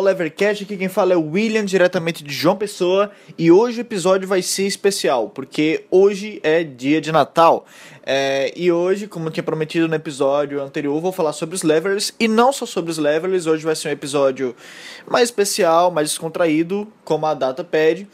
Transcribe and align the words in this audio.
Ao 0.00 0.04
Levercast, 0.04 0.64
aqui 0.64 0.78
quem 0.78 0.88
fala 0.88 1.12
é 1.12 1.16
o 1.16 1.32
William, 1.32 1.62
diretamente 1.62 2.24
de 2.24 2.32
João 2.32 2.56
Pessoa, 2.56 3.10
e 3.36 3.52
hoje 3.52 3.80
o 3.80 3.82
episódio 3.82 4.26
vai 4.26 4.40
ser 4.40 4.66
especial, 4.66 5.28
porque 5.28 5.84
hoje 5.90 6.40
é 6.42 6.64
dia 6.64 7.02
de 7.02 7.12
Natal, 7.12 7.66
é, 8.02 8.50
e 8.56 8.72
hoje, 8.72 9.06
como 9.06 9.28
eu 9.28 9.30
tinha 9.30 9.44
prometido 9.44 9.86
no 9.86 9.94
episódio 9.94 10.62
anterior, 10.62 10.98
vou 11.02 11.12
falar 11.12 11.34
sobre 11.34 11.54
os 11.54 11.62
levers, 11.62 12.14
e 12.18 12.26
não 12.26 12.50
só 12.50 12.64
sobre 12.64 12.90
os 12.90 12.96
levers, 12.96 13.46
hoje 13.46 13.62
vai 13.62 13.76
ser 13.76 13.88
um 13.88 13.92
episódio 13.92 14.56
mais 15.06 15.24
especial, 15.24 15.90
mais 15.90 16.08
descontraído, 16.08 16.90
como 17.04 17.26
a 17.26 17.34
data 17.34 17.62
pede, 17.62 18.08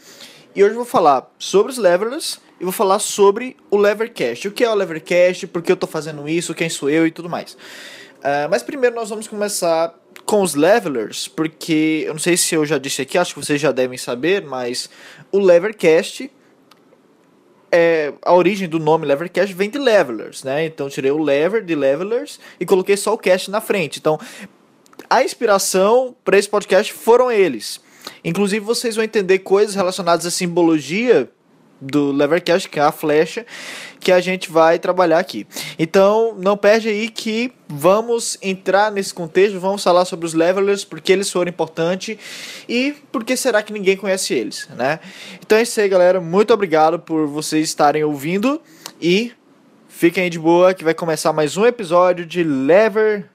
e 0.53 0.61
hoje 0.61 0.73
eu 0.73 0.79
vou 0.79 0.85
falar 0.85 1.33
sobre 1.39 1.71
os 1.71 1.77
levers, 1.77 2.41
e 2.59 2.65
vou 2.65 2.73
falar 2.73 2.99
sobre 2.99 3.55
o 3.71 3.77
Levercast, 3.77 4.45
o 4.49 4.51
que 4.51 4.65
é 4.65 4.69
o 4.69 4.75
Levercast, 4.75 5.47
por 5.47 5.61
que 5.61 5.71
eu 5.71 5.75
estou 5.75 5.87
fazendo 5.87 6.27
isso, 6.27 6.53
quem 6.53 6.69
sou 6.69 6.89
eu 6.89 7.07
e 7.07 7.11
tudo 7.11 7.29
mais. 7.29 7.55
Uh, 8.17 8.49
mas 8.49 8.63
primeiro 8.63 8.95
nós 8.95 9.09
vamos 9.09 9.27
começar 9.27 9.93
com 10.27 10.41
os 10.41 10.55
levelers, 10.55 11.27
porque 11.27 12.03
eu 12.05 12.13
não 12.13 12.19
sei 12.19 12.35
se 12.35 12.53
eu 12.53 12.65
já 12.65 12.77
disse 12.77 13.01
aqui, 13.01 13.17
acho 13.17 13.33
que 13.33 13.43
vocês 13.43 13.59
já 13.59 13.71
devem 13.71 13.97
saber, 13.97 14.43
mas 14.43 14.89
o 15.31 15.39
Levercast 15.39 16.29
é 17.71 18.13
a 18.21 18.33
origem 18.33 18.67
do 18.67 18.77
nome 18.77 19.05
Levercast 19.05 19.53
vem 19.53 19.69
de 19.69 19.77
levelers, 19.77 20.43
né? 20.43 20.65
Então 20.65 20.89
tirei 20.89 21.11
o 21.11 21.17
lever 21.17 21.63
de 21.63 21.75
levelers 21.75 22.39
e 22.59 22.65
coloquei 22.65 22.97
só 22.97 23.13
o 23.13 23.17
cast 23.17 23.49
na 23.49 23.61
frente. 23.61 23.99
Então 23.99 24.19
a 25.09 25.23
inspiração 25.23 26.15
para 26.23 26.37
esse 26.37 26.49
podcast 26.49 26.91
foram 26.91 27.31
eles. 27.31 27.79
Inclusive 28.23 28.65
vocês 28.65 28.95
vão 28.95 29.05
entender 29.05 29.39
coisas 29.39 29.75
relacionadas 29.75 30.25
à 30.25 30.31
simbologia 30.31 31.29
do 31.79 32.11
Levercast, 32.11 32.67
que 32.69 32.79
é 32.79 32.83
a 32.83 32.91
flecha, 32.91 33.45
que 33.99 34.11
a 34.11 34.19
gente 34.19 34.51
vai 34.51 34.79
trabalhar 34.79 35.19
aqui. 35.19 35.45
Então, 35.77 36.35
não 36.37 36.55
perde 36.57 36.89
aí 36.89 37.09
que 37.09 37.51
vamos 37.67 38.37
entrar 38.41 38.91
nesse 38.91 39.13
contexto, 39.13 39.59
vamos 39.59 39.83
falar 39.83 40.05
sobre 40.05 40.25
os 40.25 40.33
levelers, 40.33 40.83
porque 40.85 41.11
eles 41.11 41.29
foram 41.29 41.49
importantes 41.49 42.17
e 42.67 42.95
porque 43.11 43.35
será 43.35 43.61
que 43.61 43.73
ninguém 43.73 43.97
conhece 43.97 44.33
eles, 44.33 44.67
né? 44.75 44.99
Então 45.41 45.57
é 45.57 45.63
isso 45.63 45.79
aí, 45.79 45.89
galera. 45.89 46.21
Muito 46.21 46.53
obrigado 46.53 46.99
por 46.99 47.27
vocês 47.27 47.67
estarem 47.67 48.03
ouvindo 48.03 48.61
e 49.01 49.31
fiquem 49.89 50.23
aí 50.23 50.29
de 50.29 50.39
boa 50.39 50.73
que 50.73 50.83
vai 50.83 50.93
começar 50.93 51.33
mais 51.33 51.57
um 51.57 51.65
episódio 51.65 52.25
de 52.25 52.43
Levercast. 52.43 53.27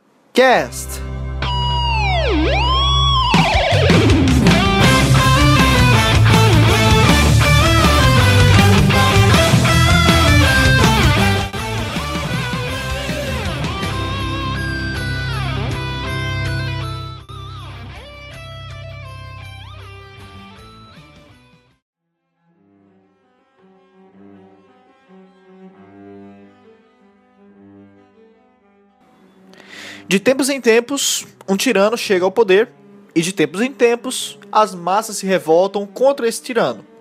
De 30.08 30.18
tempos 30.18 30.48
em 30.48 30.60
tempos, 30.60 31.26
um 31.48 31.56
tirano 31.56 31.96
chega 31.96 32.24
ao 32.24 32.32
poder, 32.32 32.68
e 33.14 33.20
de 33.20 33.32
tempos 33.32 33.60
em 33.60 33.72
tempos, 33.72 34.38
as 34.50 34.74
massas 34.74 35.18
se 35.18 35.26
revoltam 35.26 35.86
contra 35.86 36.26
esse 36.26 36.42
tirano 36.42 36.92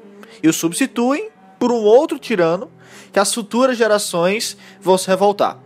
e 0.43 0.47
o 0.47 0.53
substituem 0.53 1.29
por 1.59 1.71
um 1.71 1.83
outro 1.83 2.17
tirano 2.17 2.69
que 3.11 3.19
as 3.19 3.33
futuras 3.33 3.77
gerações 3.77 4.57
vão 4.79 4.97
se 4.97 5.07
revoltar. 5.07 5.59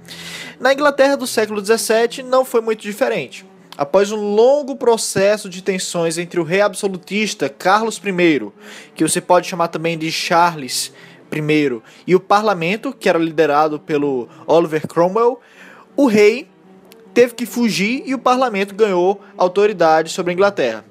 Na 0.59 0.73
Inglaterra 0.73 1.15
do 1.15 1.27
século 1.27 1.63
XVII 1.63 2.23
não 2.23 2.43
foi 2.43 2.61
muito 2.61 2.81
diferente. 2.81 3.45
Após 3.77 4.11
um 4.11 4.35
longo 4.35 4.75
processo 4.75 5.49
de 5.49 5.61
tensões 5.61 6.17
entre 6.17 6.39
o 6.39 6.43
rei 6.43 6.61
absolutista 6.61 7.49
Carlos 7.49 7.97
I, 7.97 8.51
que 8.95 9.03
você 9.03 9.19
pode 9.19 9.47
chamar 9.47 9.67
também 9.67 9.97
de 9.97 10.11
Charles 10.11 10.93
I, 11.31 11.81
e 12.07 12.15
o 12.15 12.19
parlamento, 12.19 12.93
que 12.93 13.09
era 13.09 13.19
liderado 13.19 13.79
pelo 13.79 14.29
Oliver 14.47 14.87
Cromwell, 14.87 15.41
o 15.95 16.07
rei 16.07 16.47
teve 17.15 17.33
que 17.33 17.45
fugir 17.45 18.03
e 18.05 18.13
o 18.13 18.19
parlamento 18.19 18.75
ganhou 18.75 19.21
autoridade 19.37 20.11
sobre 20.11 20.31
a 20.31 20.33
Inglaterra. 20.33 20.85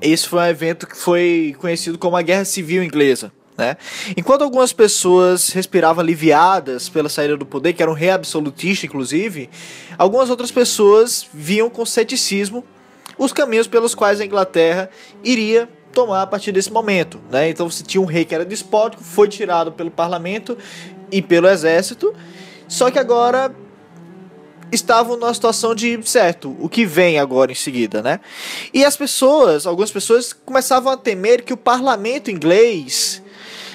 Esse 0.00 0.26
foi 0.26 0.40
um 0.40 0.46
evento 0.46 0.86
que 0.86 0.96
foi 0.96 1.54
conhecido 1.60 1.98
como 1.98 2.16
a 2.16 2.22
Guerra 2.22 2.46
Civil 2.46 2.82
Inglesa. 2.82 3.30
Né? 3.56 3.76
Enquanto 4.16 4.42
algumas 4.42 4.72
pessoas 4.72 5.50
respiravam 5.50 6.02
aliviadas 6.02 6.88
pela 6.88 7.08
saída 7.10 7.36
do 7.36 7.44
poder, 7.44 7.74
que 7.74 7.82
era 7.82 7.90
um 7.90 7.94
rei 7.94 8.10
absolutista, 8.10 8.86
inclusive, 8.86 9.50
algumas 9.98 10.30
outras 10.30 10.50
pessoas 10.50 11.26
viam 11.32 11.68
com 11.68 11.84
ceticismo 11.84 12.64
os 13.18 13.32
caminhos 13.32 13.66
pelos 13.66 13.94
quais 13.94 14.20
a 14.20 14.24
Inglaterra 14.24 14.88
iria 15.22 15.68
tomar 15.92 16.22
a 16.22 16.26
partir 16.26 16.50
desse 16.50 16.72
momento. 16.72 17.20
Né? 17.30 17.50
Então 17.50 17.68
você 17.70 17.82
tinha 17.82 18.00
um 18.00 18.06
rei 18.06 18.24
que 18.24 18.34
era 18.34 18.44
despótico, 18.44 19.04
foi 19.04 19.28
tirado 19.28 19.70
pelo 19.70 19.90
parlamento 19.90 20.56
e 21.10 21.20
pelo 21.20 21.46
exército, 21.46 22.14
só 22.68 22.90
que 22.90 22.98
agora 22.98 23.54
estavam 24.80 25.16
numa 25.16 25.34
situação 25.34 25.74
de 25.74 25.98
certo, 26.04 26.56
o 26.60 26.68
que 26.68 26.86
vem 26.86 27.18
agora 27.18 27.52
em 27.52 27.54
seguida, 27.54 28.02
né? 28.02 28.20
E 28.72 28.84
as 28.84 28.96
pessoas, 28.96 29.66
algumas 29.66 29.90
pessoas 29.90 30.32
começavam 30.32 30.92
a 30.92 30.96
temer 30.96 31.42
que 31.42 31.52
o 31.52 31.56
parlamento 31.56 32.30
inglês 32.30 33.22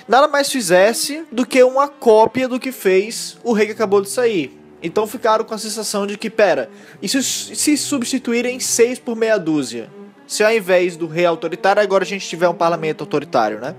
nada 0.07 0.27
mais 0.27 0.51
fizesse 0.51 1.23
do 1.31 1.45
que 1.45 1.63
uma 1.63 1.87
cópia 1.87 2.47
do 2.47 2.59
que 2.59 2.71
fez 2.71 3.37
o 3.43 3.53
rei 3.53 3.67
que 3.67 3.71
acabou 3.71 4.01
de 4.01 4.09
sair. 4.09 4.57
Então 4.83 5.05
ficaram 5.05 5.45
com 5.45 5.53
a 5.53 5.57
sensação 5.57 6.07
de 6.07 6.17
que, 6.17 6.29
pera, 6.29 6.69
e 7.01 7.07
se, 7.07 7.21
se 7.21 7.77
substituírem 7.77 8.59
seis 8.59 8.97
por 8.97 9.15
meia 9.15 9.37
dúzia? 9.37 9.89
Se 10.25 10.43
ao 10.43 10.51
invés 10.51 10.95
do 10.95 11.07
rei 11.07 11.25
autoritário, 11.25 11.81
agora 11.81 12.03
a 12.03 12.07
gente 12.07 12.27
tiver 12.27 12.47
um 12.49 12.53
parlamento 12.53 13.01
autoritário, 13.01 13.59
né? 13.59 13.75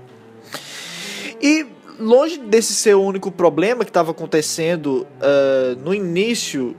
E 1.41 1.65
longe 1.99 2.37
desse 2.37 2.73
ser 2.73 2.95
o 2.95 3.01
único 3.01 3.31
problema 3.31 3.83
que 3.83 3.89
estava 3.89 4.11
acontecendo 4.11 5.05
uh, 5.19 5.79
no 5.83 5.93
início 5.93 6.75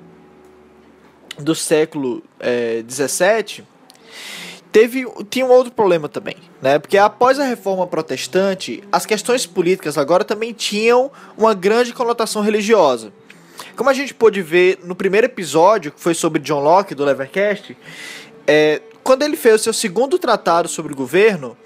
do 1.38 1.54
século 1.54 2.22
XVII, 2.88 3.60
é, 3.60 3.74
teve 4.70 5.06
tinha 5.30 5.46
um 5.46 5.50
outro 5.50 5.72
problema 5.72 6.08
também, 6.08 6.36
né? 6.60 6.78
Porque 6.78 6.98
após 6.98 7.38
a 7.38 7.44
reforma 7.44 7.86
protestante, 7.86 8.82
as 8.90 9.06
questões 9.06 9.46
políticas 9.46 9.96
agora 9.96 10.24
também 10.24 10.52
tinham 10.52 11.10
uma 11.36 11.54
grande 11.54 11.92
conotação 11.92 12.42
religiosa. 12.42 13.12
Como 13.76 13.88
a 13.88 13.94
gente 13.94 14.12
pôde 14.12 14.42
ver 14.42 14.80
no 14.84 14.94
primeiro 14.94 15.26
episódio, 15.26 15.92
que 15.92 16.00
foi 16.00 16.14
sobre 16.14 16.40
John 16.40 16.60
Locke 16.60 16.94
do 16.94 17.04
Levercast, 17.04 17.76
é, 18.46 18.80
quando 19.02 19.22
ele 19.22 19.36
fez 19.36 19.60
o 19.60 19.64
seu 19.64 19.72
segundo 19.72 20.18
tratado 20.18 20.68
sobre 20.68 20.92
o 20.92 20.96
governo, 20.96 21.56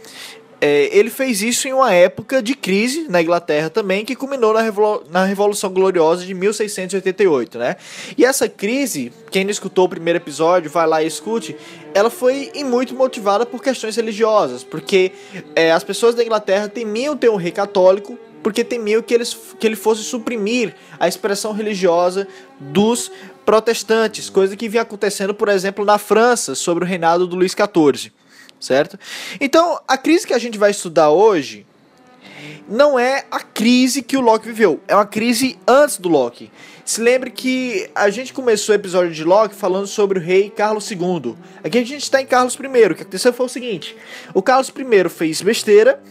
é, 0.60 0.88
ele 0.96 1.08
fez 1.08 1.40
isso 1.40 1.68
em 1.68 1.72
uma 1.72 1.92
época 1.92 2.42
de 2.42 2.54
crise 2.54 3.06
na 3.08 3.22
Inglaterra 3.22 3.70
também, 3.70 4.04
que 4.04 4.16
culminou 4.16 4.52
na, 4.52 4.60
Revolu 4.60 5.04
na 5.10 5.24
Revolução 5.24 5.70
Gloriosa 5.70 6.26
de 6.26 6.34
1688, 6.34 7.58
né? 7.58 7.76
E 8.16 8.24
essa 8.24 8.48
crise, 8.48 9.12
quem 9.30 9.44
não 9.44 9.50
escutou 9.50 9.84
o 9.84 9.88
primeiro 9.88 10.18
episódio, 10.18 10.68
vai 10.70 10.86
lá 10.86 11.02
e 11.02 11.06
escute, 11.06 11.56
ela 11.94 12.10
foi 12.10 12.50
muito 12.64 12.94
motivada 12.94 13.46
por 13.46 13.62
questões 13.62 13.94
religiosas, 13.94 14.64
porque 14.64 15.12
é, 15.54 15.70
as 15.70 15.84
pessoas 15.84 16.14
da 16.14 16.24
Inglaterra 16.24 16.68
temiam 16.68 17.16
ter 17.16 17.30
um 17.30 17.36
rei 17.36 17.52
católico, 17.52 18.18
porque 18.42 18.64
temiam 18.64 19.00
que, 19.00 19.14
eles, 19.14 19.36
que 19.60 19.66
ele 19.66 19.76
fosse 19.76 20.02
suprimir 20.02 20.74
a 20.98 21.06
expressão 21.06 21.52
religiosa 21.52 22.26
dos 22.58 23.12
protestantes, 23.44 24.28
coisa 24.28 24.56
que 24.56 24.68
vinha 24.68 24.82
acontecendo, 24.82 25.32
por 25.32 25.48
exemplo, 25.48 25.84
na 25.84 25.98
França, 25.98 26.54
sobre 26.54 26.84
o 26.84 26.86
reinado 26.86 27.26
do 27.26 27.36
Luís 27.36 27.52
XIV 27.52 28.12
certo? 28.60 28.98
Então, 29.40 29.80
a 29.86 29.96
crise 29.96 30.26
que 30.26 30.34
a 30.34 30.38
gente 30.38 30.58
vai 30.58 30.70
estudar 30.70 31.10
hoje 31.10 31.66
não 32.68 32.98
é 32.98 33.24
a 33.30 33.40
crise 33.40 34.02
que 34.02 34.16
o 34.16 34.20
Loki 34.20 34.46
viveu, 34.46 34.80
é 34.86 34.94
uma 34.94 35.06
crise 35.06 35.58
antes 35.66 35.98
do 35.98 36.08
Loki. 36.08 36.50
Se 36.84 37.02
lembre 37.02 37.30
que 37.30 37.90
a 37.94 38.08
gente 38.08 38.32
começou 38.32 38.74
o 38.74 38.76
episódio 38.76 39.12
de 39.12 39.22
Loki 39.22 39.54
falando 39.54 39.86
sobre 39.86 40.18
o 40.18 40.22
rei 40.22 40.48
Carlos 40.48 40.90
II. 40.90 41.36
Aqui 41.62 41.78
a 41.78 41.84
gente 41.84 42.02
está 42.02 42.20
em 42.22 42.26
Carlos 42.26 42.54
I. 42.54 42.66
O 42.66 42.94
que 42.94 43.02
aconteceu 43.02 43.30
foi 43.30 43.44
o 43.44 43.48
seguinte: 43.48 43.94
o 44.32 44.40
Carlos 44.40 44.70
I 44.70 45.08
fez 45.10 45.42
besteira, 45.42 46.02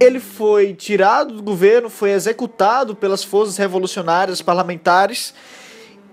ele 0.00 0.18
foi 0.18 0.72
tirado 0.72 1.34
do 1.34 1.42
governo, 1.42 1.90
foi 1.90 2.12
executado 2.12 2.96
pelas 2.96 3.22
forças 3.22 3.58
revolucionárias 3.58 4.40
parlamentares, 4.40 5.34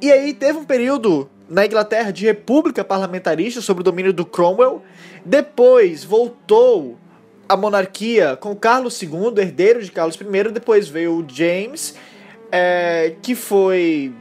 e 0.02 0.12
aí 0.12 0.34
teve 0.34 0.60
um 0.60 0.66
período 0.66 1.30
na 1.50 1.66
Inglaterra 1.66 2.12
de 2.12 2.26
república 2.26 2.84
parlamentarista 2.84 3.60
sob 3.60 3.82
o 3.82 3.84
domínio 3.84 4.14
do 4.14 4.26
Cromwell. 4.26 4.84
Depois 5.26 6.04
voltou 6.04 6.98
a 7.48 7.58
monarquia 7.58 8.38
com 8.38 8.56
Carlos 8.56 9.02
II, 9.02 9.34
herdeiro 9.38 9.82
de 9.82 9.92
Carlos 9.92 10.16
I. 10.16 10.52
Depois 10.52 10.88
veio 10.88 11.14
o 11.14 11.26
James, 11.28 11.96
é, 12.52 13.16
que 13.22 13.34
foi 13.34 14.14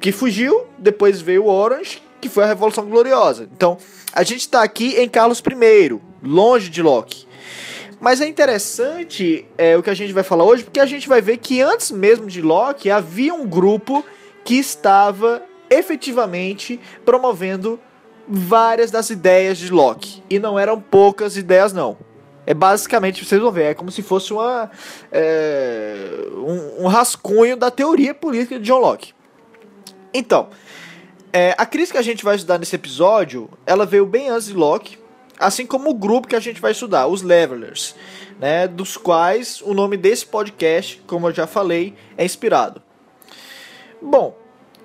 que 0.00 0.12
fugiu. 0.12 0.66
Depois 0.78 1.20
veio 1.20 1.44
o 1.44 1.48
Orange, 1.48 2.00
que 2.20 2.28
foi 2.28 2.44
a 2.44 2.46
Revolução 2.46 2.86
Gloriosa. 2.86 3.48
Então 3.52 3.76
a 4.12 4.22
gente 4.22 4.40
está 4.40 4.62
aqui 4.62 4.94
em 4.96 5.08
Carlos 5.08 5.40
I, 5.40 6.00
longe 6.22 6.70
de 6.70 6.80
Locke. 6.80 7.26
Mas 8.00 8.20
é 8.20 8.28
interessante 8.28 9.46
é, 9.56 9.76
o 9.76 9.82
que 9.82 9.90
a 9.90 9.94
gente 9.94 10.12
vai 10.12 10.22
falar 10.22 10.44
hoje, 10.44 10.62
porque 10.62 10.78
a 10.78 10.86
gente 10.86 11.08
vai 11.08 11.20
ver 11.20 11.38
que 11.38 11.60
antes 11.62 11.90
mesmo 11.90 12.26
de 12.26 12.42
Locke 12.42 12.90
havia 12.90 13.32
um 13.34 13.46
grupo 13.46 14.04
que 14.44 14.56
estava 14.56 15.42
efetivamente 15.70 16.80
promovendo 17.04 17.78
várias 18.28 18.90
das 18.90 19.10
ideias 19.10 19.58
de 19.58 19.70
Locke. 19.70 20.22
E 20.28 20.38
não 20.38 20.58
eram 20.58 20.80
poucas 20.80 21.36
ideias, 21.36 21.72
não. 21.72 21.96
É 22.46 22.52
basicamente, 22.52 23.24
vocês 23.24 23.40
vão 23.40 23.50
ver, 23.50 23.64
é 23.64 23.74
como 23.74 23.90
se 23.90 24.02
fosse 24.02 24.32
uma, 24.32 24.70
é, 25.10 26.26
um, 26.34 26.84
um, 26.84 26.86
rascunho 26.88 27.56
da 27.56 27.70
teoria 27.70 28.14
política 28.14 28.58
de 28.58 28.64
John 28.66 28.80
Locke. 28.80 29.14
Então, 30.12 30.48
é, 31.32 31.54
a 31.56 31.64
crise 31.64 31.90
que 31.90 31.98
a 31.98 32.02
gente 32.02 32.22
vai 32.22 32.36
estudar 32.36 32.58
nesse 32.58 32.76
episódio, 32.76 33.48
ela 33.66 33.86
veio 33.86 34.04
bem 34.04 34.28
antes 34.28 34.48
de 34.48 34.52
Locke, 34.52 34.98
assim 35.38 35.66
como 35.66 35.90
o 35.90 35.94
grupo 35.94 36.28
que 36.28 36.36
a 36.36 36.40
gente 36.40 36.60
vai 36.60 36.72
estudar, 36.72 37.06
os 37.06 37.22
Levelers, 37.22 37.94
né, 38.38 38.68
dos 38.68 38.96
quais 38.96 39.62
o 39.62 39.72
nome 39.72 39.96
desse 39.96 40.26
podcast, 40.26 41.02
como 41.06 41.28
eu 41.28 41.32
já 41.32 41.46
falei, 41.46 41.94
é 42.16 42.24
inspirado. 42.26 42.82
Bom, 44.02 44.36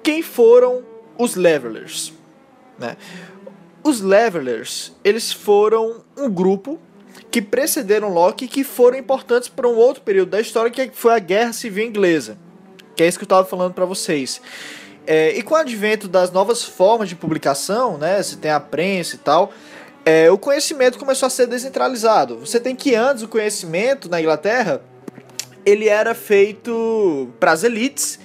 quem 0.09 0.23
foram 0.23 0.83
os 1.19 1.35
Levelers? 1.35 2.11
Né? 2.79 2.97
Os 3.83 4.01
Levelers, 4.01 4.91
eles 5.03 5.31
foram 5.31 6.03
um 6.17 6.27
grupo 6.27 6.79
que 7.29 7.39
precederam 7.39 8.09
Locke 8.09 8.45
e 8.45 8.47
que 8.47 8.63
foram 8.63 8.97
importantes 8.97 9.49
para 9.49 9.67
um 9.67 9.75
outro 9.75 10.01
período 10.01 10.29
da 10.29 10.41
história 10.41 10.71
que 10.71 10.89
foi 10.91 11.13
a 11.13 11.19
Guerra 11.19 11.53
Civil 11.53 11.85
Inglesa, 11.85 12.39
que 12.95 13.03
é 13.03 13.07
isso 13.07 13.19
que 13.19 13.23
eu 13.23 13.27
estava 13.27 13.45
falando 13.45 13.75
para 13.75 13.85
vocês. 13.85 14.41
É, 15.05 15.37
e 15.37 15.43
com 15.43 15.53
o 15.53 15.57
advento 15.57 16.07
das 16.07 16.31
novas 16.31 16.63
formas 16.63 17.07
de 17.07 17.15
publicação, 17.15 17.95
né, 17.99 18.23
você 18.23 18.35
tem 18.35 18.49
a 18.49 18.59
prensa 18.59 19.13
e 19.13 19.19
tal, 19.19 19.53
é, 20.03 20.31
o 20.31 20.39
conhecimento 20.39 20.97
começou 20.97 21.27
a 21.27 21.29
ser 21.29 21.45
descentralizado. 21.45 22.39
Você 22.39 22.59
tem 22.59 22.75
que 22.75 22.95
antes 22.95 23.21
o 23.21 23.27
conhecimento 23.27 24.09
na 24.09 24.19
Inglaterra 24.19 24.81
ele 25.63 25.87
era 25.87 26.15
feito 26.15 27.29
para 27.39 27.51
as 27.51 27.63
elites 27.63 28.19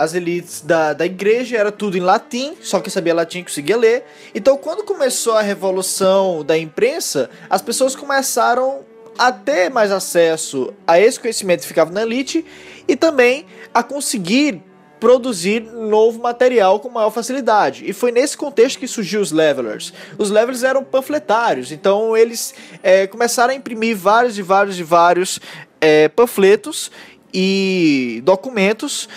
as 0.00 0.14
elites 0.14 0.62
da, 0.62 0.94
da 0.94 1.04
igreja, 1.04 1.58
era 1.58 1.70
tudo 1.70 1.94
em 1.98 2.00
latim, 2.00 2.56
só 2.62 2.80
quem 2.80 2.90
sabia 2.90 3.14
latim 3.14 3.42
conseguia 3.42 3.76
ler. 3.76 4.02
Então, 4.34 4.56
quando 4.56 4.82
começou 4.82 5.34
a 5.34 5.42
revolução 5.42 6.42
da 6.42 6.56
imprensa, 6.56 7.28
as 7.50 7.60
pessoas 7.60 7.94
começaram 7.94 8.80
a 9.18 9.30
ter 9.30 9.68
mais 9.68 9.92
acesso 9.92 10.72
a 10.86 10.98
esse 10.98 11.20
conhecimento 11.20 11.60
que 11.60 11.68
ficava 11.68 11.92
na 11.92 12.00
elite 12.00 12.46
e 12.88 12.96
também 12.96 13.44
a 13.74 13.82
conseguir 13.82 14.62
produzir 14.98 15.60
novo 15.60 16.18
material 16.18 16.80
com 16.80 16.88
maior 16.88 17.10
facilidade. 17.10 17.84
E 17.86 17.92
foi 17.92 18.10
nesse 18.10 18.38
contexto 18.38 18.78
que 18.78 18.88
surgiu 18.88 19.20
os 19.20 19.32
levelers. 19.32 19.92
Os 20.16 20.30
levelers 20.30 20.62
eram 20.62 20.82
panfletários, 20.82 21.72
então 21.72 22.16
eles 22.16 22.54
é, 22.82 23.06
começaram 23.06 23.52
a 23.52 23.56
imprimir 23.56 23.98
vários 23.98 24.38
e 24.38 24.42
vários 24.42 24.78
e 24.78 24.82
vários 24.82 25.38
é, 25.78 26.08
panfletos 26.08 26.90
e 27.32 28.22
documentos 28.24 29.08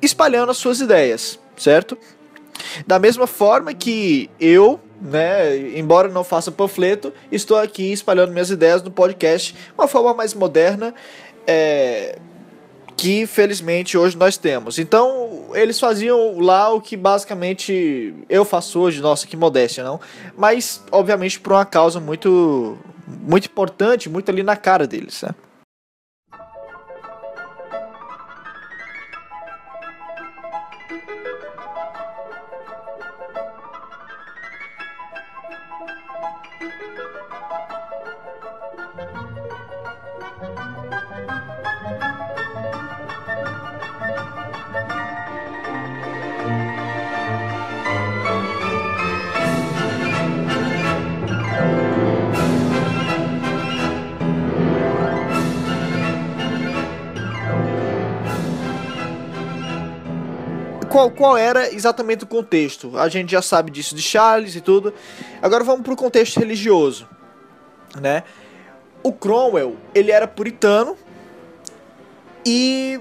espalhando 0.00 0.50
as 0.50 0.56
suas 0.56 0.80
ideias, 0.80 1.38
certo? 1.56 1.96
Da 2.86 2.98
mesma 2.98 3.26
forma 3.26 3.72
que 3.74 4.30
eu, 4.40 4.80
né, 5.00 5.56
embora 5.78 6.08
não 6.08 6.24
faça 6.24 6.50
panfleto, 6.50 7.12
estou 7.30 7.56
aqui 7.56 7.92
espalhando 7.92 8.32
minhas 8.32 8.50
ideias 8.50 8.82
no 8.82 8.90
podcast, 8.90 9.54
uma 9.76 9.86
forma 9.86 10.14
mais 10.14 10.34
moderna, 10.34 10.94
é, 11.46 12.18
que 12.96 13.26
felizmente 13.26 13.96
hoje 13.96 14.16
nós 14.16 14.36
temos. 14.36 14.78
Então, 14.78 15.50
eles 15.54 15.78
faziam 15.78 16.40
lá 16.40 16.72
o 16.72 16.80
que 16.80 16.96
basicamente 16.96 18.12
eu 18.28 18.44
faço 18.44 18.80
hoje, 18.80 19.00
nossa, 19.00 19.26
que 19.26 19.36
modéstia, 19.36 19.84
não? 19.84 20.00
Mas, 20.36 20.82
obviamente, 20.90 21.38
por 21.38 21.52
uma 21.52 21.64
causa 21.64 22.00
muito, 22.00 22.76
muito 23.06 23.46
importante, 23.46 24.08
muito 24.08 24.30
ali 24.30 24.42
na 24.42 24.56
cara 24.56 24.84
deles, 24.84 25.22
né? 25.22 25.30
Qual, 60.98 61.10
qual 61.10 61.36
era 61.36 61.72
exatamente 61.72 62.24
o 62.24 62.26
contexto. 62.26 62.98
A 62.98 63.08
gente 63.08 63.30
já 63.30 63.42
sabe 63.42 63.70
disso 63.70 63.94
de 63.94 64.02
Charles 64.02 64.56
e 64.56 64.60
tudo. 64.60 64.92
Agora 65.40 65.62
vamos 65.62 65.82
para 65.82 65.92
o 65.92 65.96
contexto 65.96 66.40
religioso, 66.40 67.08
né? 68.00 68.24
O 69.02 69.12
Cromwell, 69.12 69.76
ele 69.94 70.10
era 70.10 70.26
puritano 70.26 70.96
e 72.44 73.00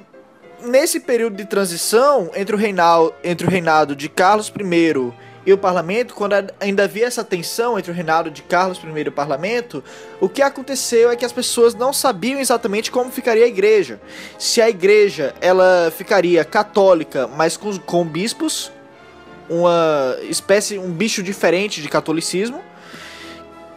nesse 0.61 0.99
período 0.99 1.35
de 1.35 1.45
transição 1.45 2.29
entre 2.35 2.55
o 2.55 2.57
reinado, 2.57 3.13
entre 3.23 3.47
o 3.47 3.49
reinado 3.49 3.95
de 3.95 4.07
Carlos 4.07 4.49
I 4.49 5.13
e 5.47 5.53
o 5.53 5.57
parlamento, 5.57 6.13
quando 6.13 6.33
ainda 6.59 6.83
havia 6.83 7.05
essa 7.05 7.23
tensão 7.23 7.79
entre 7.79 7.89
o 7.89 7.93
reinado 7.93 8.29
de 8.29 8.41
Carlos 8.41 8.79
I 8.79 9.03
e 9.05 9.07
o 9.07 9.11
parlamento, 9.13 9.81
o 10.19 10.27
que 10.27 10.41
aconteceu 10.41 11.09
é 11.09 11.15
que 11.15 11.23
as 11.23 11.31
pessoas 11.31 11.73
não 11.73 11.93
sabiam 11.93 12.37
exatamente 12.37 12.91
como 12.91 13.09
ficaria 13.09 13.45
a 13.45 13.47
igreja. 13.47 13.97
Se 14.37 14.61
a 14.61 14.69
igreja 14.69 15.33
ela 15.39 15.89
ficaria 15.95 16.43
católica, 16.43 17.29
mas 17.29 17.55
com, 17.55 17.79
com 17.79 18.03
bispos, 18.03 18.73
uma 19.49 20.17
espécie, 20.23 20.77
um 20.77 20.91
bicho 20.91 21.23
diferente 21.23 21.81
de 21.81 21.87
catolicismo, 21.87 22.61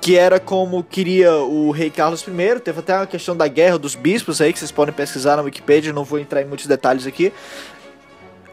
que 0.00 0.16
era 0.16 0.40
como 0.40 0.82
queria 0.82 1.36
o 1.36 1.70
rei 1.70 1.88
Carlos 1.88 2.26
I. 2.26 2.58
Teve 2.58 2.80
até 2.80 2.96
uma 2.96 3.06
questão 3.06 3.36
da 3.36 3.46
guerra 3.46 3.78
dos 3.78 3.94
bispos 3.94 4.40
aí, 4.40 4.52
que 4.52 4.58
vocês 4.58 4.72
podem 4.72 4.92
pesquisar 4.92 5.36
na 5.36 5.42
Wikipedia, 5.42 5.92
não 5.92 6.02
vou 6.02 6.18
entrar 6.18 6.42
em 6.42 6.46
muitos 6.46 6.66
detalhes 6.66 7.06
aqui. 7.06 7.32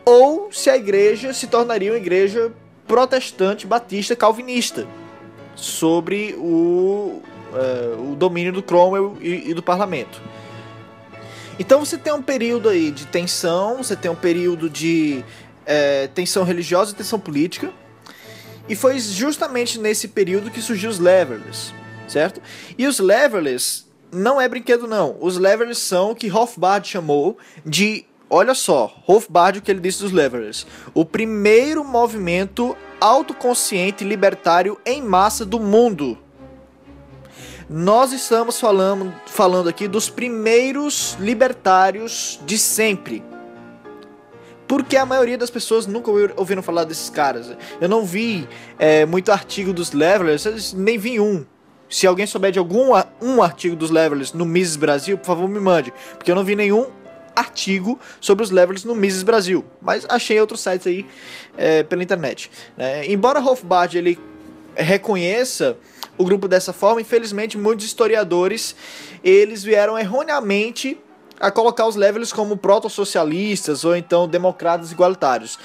Ou 0.06 0.52
se 0.52 0.70
a 0.70 0.78
igreja 0.78 1.34
se 1.34 1.48
tornaria 1.48 1.92
uma 1.92 1.98
igreja 1.98 2.54
protestante 2.88 3.67
batista 3.67 4.15
calvinista 4.15 4.88
sobre 5.56 6.36
o, 6.38 7.22
uh, 7.51 8.12
o 8.12 8.15
domínio 8.15 8.53
do 8.53 8.63
Cromwell 8.63 9.17
e, 9.20 9.50
e, 9.50 9.53
do 9.53 9.63
parlamento. 9.63 10.22
Então 11.60 11.79
você 11.79 11.98
tem 11.98 12.13
um 12.13 12.22
período 12.22 12.70
aí 12.70 12.91
de 12.91 13.08
tensão, 13.08 13.77
você 13.77 13.96
tem 13.96 14.10
um 14.10 14.15
período 14.15 14.70
de 14.70 15.24
uh, 15.63 16.08
tensão 16.13 16.44
religiosa 16.44 16.91
e 16.91 16.96
tensão 16.96 17.20
política. 17.20 17.72
E 18.70 18.75
foi 18.75 19.00
justamente 19.00 19.79
nesse 19.79 20.10
período 20.10 20.51
que 20.51 20.62
surgiu 20.62 20.89
os 20.89 21.00
Leverless, 21.00 21.74
certo? 22.08 22.41
E 22.77 22.86
os 22.86 23.00
Leverless 23.00 23.86
não 24.12 24.39
é 24.39 24.48
brinquedo 24.48 24.88
não. 24.88 25.17
Os 25.20 25.38
Leverless 25.38 25.82
são 25.82 26.12
o 26.12 26.15
que 26.15 26.27
Rothbard 26.27 26.88
chamou 26.88 27.38
de 27.65 28.06
Olha 28.30 28.54
só, 28.54 28.94
Hofbard 29.08 29.60
o 29.60 29.62
que 29.62 29.72
ele 29.72 29.80
disse 29.80 30.02
dos 30.02 30.12
Levelers. 30.12 30.68
O 30.94 31.06
primeiro 31.06 31.84
movimento 31.84 32.76
autoconsciente 33.00 34.04
libertário 34.04 34.78
em 34.86 35.02
massa 35.02 35.46
do 35.46 35.60
mundo. 35.60 36.18
Nós 37.70 38.12
estamos 38.12 38.60
falando, 38.60 39.14
falando 39.28 39.70
aqui 39.70 39.88
dos 39.88 40.10
primeiros 40.10 41.18
libertários 41.20 42.40
de 42.46 42.58
sempre. 42.58 43.24
Porque 44.68 44.98
a 44.98 45.06
maioria 45.06 45.38
das 45.38 45.50
pessoas 45.50 45.88
nunca 45.88 46.12
ouviram 46.36 46.62
falar 46.62 46.84
desses 46.84 47.10
caras. 47.10 47.54
Eu 47.80 47.88
não 47.88 48.06
vi 48.06 48.48
é, 48.78 49.06
muito 49.06 49.32
artigo 49.32 49.72
dos 49.72 49.94
Levelers, 49.94 50.74
nem 50.74 50.98
vi 50.98 51.20
um. 51.20 51.46
Se 51.90 52.06
alguém 52.06 52.26
souber 52.26 52.52
de 52.52 52.60
algum 52.60 52.90
um 53.22 53.42
artigo 53.42 53.76
dos 53.76 53.90
Levelers 53.90 54.34
no 54.34 54.46
Mises 54.46 54.76
Brasil, 54.76 55.18
por 55.18 55.26
favor 55.26 55.48
me 55.48 55.60
mande. 55.60 55.94
Porque 56.18 56.30
eu 56.30 56.36
não 56.36 56.44
vi 56.44 56.56
nenhum 56.56 56.88
artigo 57.38 58.00
sobre 58.20 58.44
os 58.44 58.51
levels 58.51 58.84
no 58.84 58.96
Mises 58.96 59.24
Brasil, 59.24 59.63
mas 59.82 60.06
achei 60.10 60.39
outros 60.39 60.60
sites 60.60 60.88
aí 60.88 61.06
é, 61.58 61.84
pela 61.84 62.03
internet. 62.03 62.50
Né? 62.75 63.06
Embora 63.08 63.39
Hofbard 63.39 63.98
ele 63.98 64.20
reconheça 64.75 65.77
o 66.17 66.25
grupo 66.25 66.48
dessa 66.48 66.74
forma, 66.74 67.00
infelizmente 67.00 67.58
muitos 67.58 67.86
historiadores 67.86 68.75
eles 69.24 69.63
vieram 69.63 69.98
erroneamente 69.98 70.98
a 71.39 71.51
colocar 71.51 71.86
os 71.86 71.96
levels 71.96 72.34
como 72.34 72.58
proto-socialistas 72.58 73.86
ou 73.86 73.96
então 73.96 74.27
democratas 74.27 74.91
igualitários. 74.91 75.60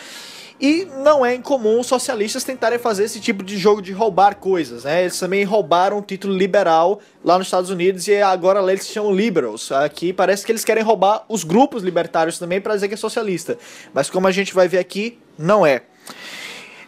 E 0.63 0.85
não 1.03 1.27
é 1.27 1.35
incomum 1.35 1.81
os 1.81 1.89
socialistas 1.89 2.45
tentarem 2.45 2.79
fazer 2.79 3.03
esse 3.03 3.19
tipo 3.19 3.43
de 3.43 3.59
jogo 3.59 3.83
de 3.83 3.91
roubar 3.91 4.37
coisas, 4.37 4.85
né? 4.85 5.03
Eles 5.03 5.19
também 5.19 5.43
roubaram 5.43 5.99
o 5.99 6.03
título 6.03 6.33
liberal 6.33 7.01
lá 7.25 7.37
nos 7.37 7.49
Estados 7.49 7.69
Unidos 7.69 8.07
e 8.07 8.15
agora 8.23 8.61
lá 8.61 8.71
eles 8.71 8.85
se 8.85 8.93
chamam 8.93 9.13
liberals. 9.13 9.73
Aqui 9.73 10.13
parece 10.13 10.47
que 10.47 10.53
eles 10.53 10.65
querem 10.65 10.85
roubar 10.85 11.25
os 11.29 11.43
grupos 11.43 11.83
libertários 11.83 12.39
também 12.39 12.61
para 12.61 12.77
dizer 12.77 12.87
que 12.87 12.95
é 12.95 12.97
socialista. 12.97 13.59
Mas 13.93 14.09
como 14.09 14.29
a 14.29 14.31
gente 14.31 14.55
vai 14.55 14.69
ver 14.69 14.79
aqui, 14.79 15.19
não 15.37 15.67
é. 15.67 15.83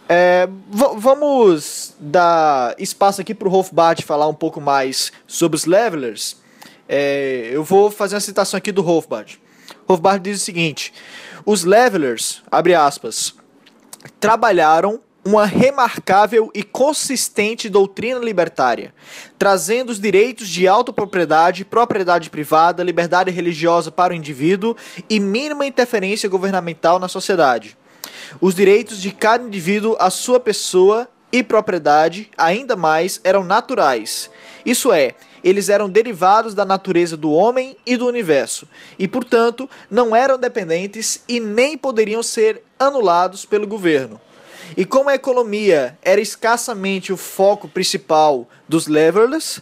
É, 0.09 0.49
vamos 0.71 1.97
dar 1.99 2.77
espaço 2.79 3.23
aqui 3.23 3.35
para 3.35 3.49
o 3.49 3.53
Hofbard 3.53 4.05
falar 4.05 4.29
um 4.29 4.35
pouco 4.35 4.61
mais 4.61 5.11
sobre 5.27 5.57
os 5.57 5.65
levelers. 5.65 6.37
É, 6.89 7.51
eu 7.51 7.65
vou 7.65 7.91
fazer 7.91 8.15
uma 8.15 8.21
citação 8.21 8.57
aqui 8.57 8.71
do 8.71 8.89
Hofbard. 8.89 9.41
Hofbard 9.89 10.23
diz 10.23 10.41
o 10.41 10.45
seguinte: 10.45 10.93
os 11.45 11.65
levelers, 11.65 12.41
abre 12.53 12.73
aspas, 12.73 13.35
trabalharam 14.21 15.01
uma 15.25 15.47
remarcável 15.47 16.51
e 16.55 16.63
consistente 16.63 17.71
doutrina 17.71 18.21
libertária, 18.21 18.95
trazendo 19.39 19.91
os 19.91 19.99
direitos 19.99 20.49
de 20.49 20.69
autopropriedade, 20.69 21.65
propriedade 21.65 22.29
privada, 22.29 22.83
liberdade 22.83 23.31
religiosa 23.31 23.91
para 23.91 24.13
o 24.13 24.17
indivíduo 24.17 24.77
e 25.09 25.19
mínima 25.19 25.65
interferência 25.65 26.29
governamental 26.29 26.99
na 26.99 27.09
sociedade. 27.09 27.77
Os 28.41 28.55
direitos 28.55 29.01
de 29.01 29.13
cada 29.13 29.45
indivíduo 29.45 29.97
à 29.99 30.11
sua 30.11 30.39
pessoa 30.39 31.09
e 31.33 31.43
propriedade, 31.43 32.31
ainda 32.37 32.77
mais, 32.77 33.21
eram 33.25 33.43
naturais. 33.43 34.31
Isso 34.65 34.93
é, 34.93 35.15
eles 35.45 35.69
eram 35.69 35.91
derivados 35.91 36.55
da 36.55 36.65
natureza 36.65 37.17
do 37.17 37.31
homem 37.31 37.77
e 37.85 37.97
do 37.99 38.07
universo, 38.07 38.67
e, 38.99 39.07
portanto, 39.07 39.69
não 39.91 40.17
eram 40.17 40.39
dependentes 40.39 41.23
e 41.29 41.39
nem 41.39 41.77
poderiam 41.77 42.23
ser 42.23 42.63
anulados 42.79 43.45
pelo 43.45 43.67
governo. 43.67 44.19
E 44.75 44.87
como 44.87 45.11
a 45.11 45.15
economia 45.15 45.99
era 46.03 46.21
escassamente 46.21 47.13
o 47.13 47.17
foco 47.19 47.69
principal 47.69 48.49
dos 48.67 48.87
levelers, 48.87 49.61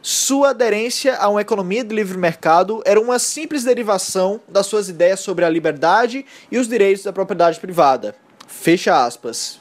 sua 0.00 0.50
aderência 0.50 1.16
a 1.16 1.28
uma 1.28 1.40
economia 1.40 1.82
de 1.82 1.94
livre 1.94 2.16
mercado 2.16 2.82
era 2.84 3.00
uma 3.00 3.18
simples 3.18 3.64
derivação 3.64 4.40
das 4.46 4.66
suas 4.66 4.88
ideias 4.88 5.20
sobre 5.20 5.44
a 5.44 5.48
liberdade 5.48 6.24
e 6.50 6.58
os 6.58 6.68
direitos 6.68 7.02
da 7.02 7.12
propriedade 7.12 7.58
privada. 7.58 8.14
Fecha 8.46 9.04
aspas. 9.04 9.60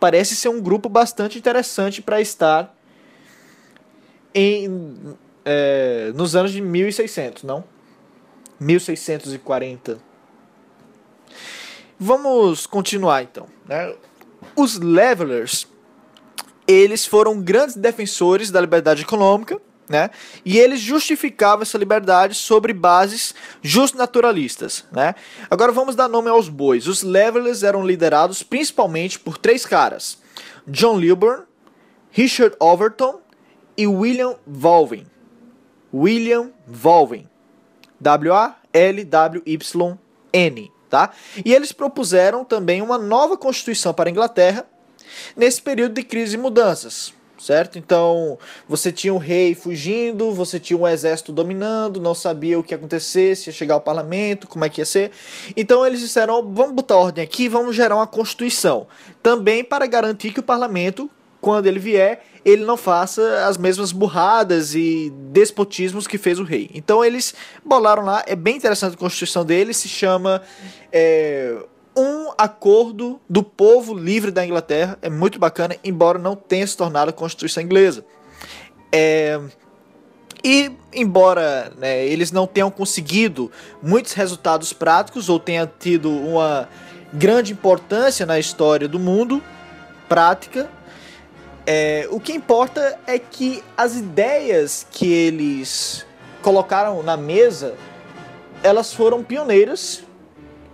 Parece 0.00 0.34
ser 0.34 0.48
um 0.48 0.60
grupo 0.60 0.88
bastante 0.88 1.38
interessante 1.38 2.02
para 2.02 2.20
estar 2.20 2.75
em, 4.36 5.16
é, 5.46 6.12
nos 6.14 6.36
anos 6.36 6.52
de 6.52 6.60
1600, 6.60 7.42
não? 7.42 7.64
1640. 8.60 9.98
Vamos 11.98 12.66
continuar 12.66 13.22
então. 13.22 13.46
Né? 13.66 13.94
Os 14.54 14.78
levelers, 14.78 15.66
eles 16.68 17.06
foram 17.06 17.40
grandes 17.40 17.76
defensores 17.76 18.50
da 18.50 18.60
liberdade 18.60 19.02
econômica, 19.02 19.58
né? 19.88 20.10
E 20.44 20.58
eles 20.58 20.80
justificavam 20.80 21.62
essa 21.62 21.78
liberdade 21.78 22.34
sobre 22.34 22.72
bases 22.72 23.34
justnaturalistas, 23.62 24.84
né? 24.90 25.14
Agora 25.48 25.70
vamos 25.70 25.94
dar 25.94 26.08
nome 26.08 26.28
aos 26.28 26.48
bois. 26.48 26.88
Os 26.88 27.04
levelers 27.04 27.62
eram 27.62 27.86
liderados 27.86 28.42
principalmente 28.42 29.18
por 29.18 29.38
três 29.38 29.64
caras: 29.64 30.18
John 30.66 30.98
Lilburn, 30.98 31.44
Richard 32.10 32.56
Overton 32.58 33.20
e 33.76 33.86
William 33.86 34.36
Volvin. 34.46 35.06
William 35.92 36.50
Volvin. 36.66 37.28
W-A-L-W-Y-N 38.00 38.56
tá? 40.88 41.10
E 41.44 41.52
eles 41.52 41.72
propuseram 41.72 42.44
também 42.44 42.82
uma 42.82 42.98
nova 42.98 43.36
constituição 43.36 43.92
para 43.92 44.08
a 44.08 44.12
Inglaterra 44.12 44.66
nesse 45.36 45.60
período 45.60 45.94
de 45.94 46.02
crise 46.02 46.36
e 46.36 46.38
mudanças, 46.38 47.12
certo? 47.38 47.78
Então, 47.78 48.38
você 48.68 48.92
tinha 48.92 49.12
o 49.12 49.18
rei 49.18 49.54
fugindo, 49.54 50.32
você 50.32 50.58
tinha 50.58 50.78
um 50.78 50.86
exército 50.86 51.32
dominando, 51.32 52.00
não 52.00 52.14
sabia 52.14 52.58
o 52.58 52.62
que 52.62 52.72
ia 52.72 52.78
acontecer, 52.78 53.36
se 53.36 53.48
ia 53.48 53.52
chegar 53.52 53.74
ao 53.74 53.80
parlamento, 53.80 54.46
como 54.46 54.64
é 54.64 54.68
que 54.68 54.80
ia 54.80 54.86
ser. 54.86 55.10
Então, 55.56 55.84
eles 55.84 56.00
disseram: 56.00 56.42
vamos 56.52 56.74
botar 56.74 56.96
ordem 56.96 57.24
aqui, 57.24 57.48
vamos 57.48 57.74
gerar 57.74 57.96
uma 57.96 58.06
constituição. 58.06 58.86
Também 59.22 59.64
para 59.64 59.86
garantir 59.86 60.32
que 60.32 60.40
o 60.40 60.42
parlamento 60.42 61.10
quando 61.40 61.66
ele 61.66 61.78
vier, 61.78 62.22
ele 62.44 62.64
não 62.64 62.76
faça 62.76 63.46
as 63.46 63.56
mesmas 63.56 63.92
burradas 63.92 64.74
e 64.74 65.12
despotismos 65.30 66.06
que 66.06 66.18
fez 66.18 66.38
o 66.38 66.44
rei. 66.44 66.70
Então 66.74 67.04
eles 67.04 67.34
bolaram 67.64 68.04
lá, 68.04 68.24
é 68.26 68.36
bem 68.36 68.56
interessante 68.56 68.94
a 68.94 68.98
constituição 68.98 69.44
dele, 69.44 69.74
se 69.74 69.88
chama 69.88 70.42
é, 70.92 71.56
Um 71.96 72.30
Acordo 72.38 73.20
do 73.28 73.42
Povo 73.42 73.94
Livre 73.94 74.30
da 74.30 74.44
Inglaterra. 74.44 74.98
É 75.02 75.10
muito 75.10 75.38
bacana, 75.38 75.76
embora 75.82 76.18
não 76.18 76.36
tenha 76.36 76.66
se 76.66 76.76
tornado 76.76 77.10
a 77.10 77.12
Constituição 77.12 77.62
Inglesa. 77.62 78.04
É, 78.92 79.40
e, 80.44 80.70
embora 80.94 81.72
né, 81.76 82.06
eles 82.06 82.30
não 82.30 82.46
tenham 82.46 82.70
conseguido 82.70 83.50
muitos 83.82 84.12
resultados 84.12 84.72
práticos 84.72 85.28
ou 85.28 85.40
tenha 85.40 85.66
tido 85.66 86.08
uma 86.10 86.68
grande 87.12 87.52
importância 87.52 88.24
na 88.24 88.38
história 88.38 88.86
do 88.86 88.98
mundo 88.98 89.42
prática, 90.08 90.70
é, 91.66 92.06
o 92.10 92.20
que 92.20 92.32
importa 92.32 92.98
é 93.06 93.18
que 93.18 93.62
as 93.76 93.96
ideias 93.96 94.86
que 94.90 95.12
eles 95.12 96.06
colocaram 96.40 97.02
na 97.02 97.16
mesa, 97.16 97.74
elas 98.62 98.92
foram 98.92 99.24
pioneiras, 99.24 100.04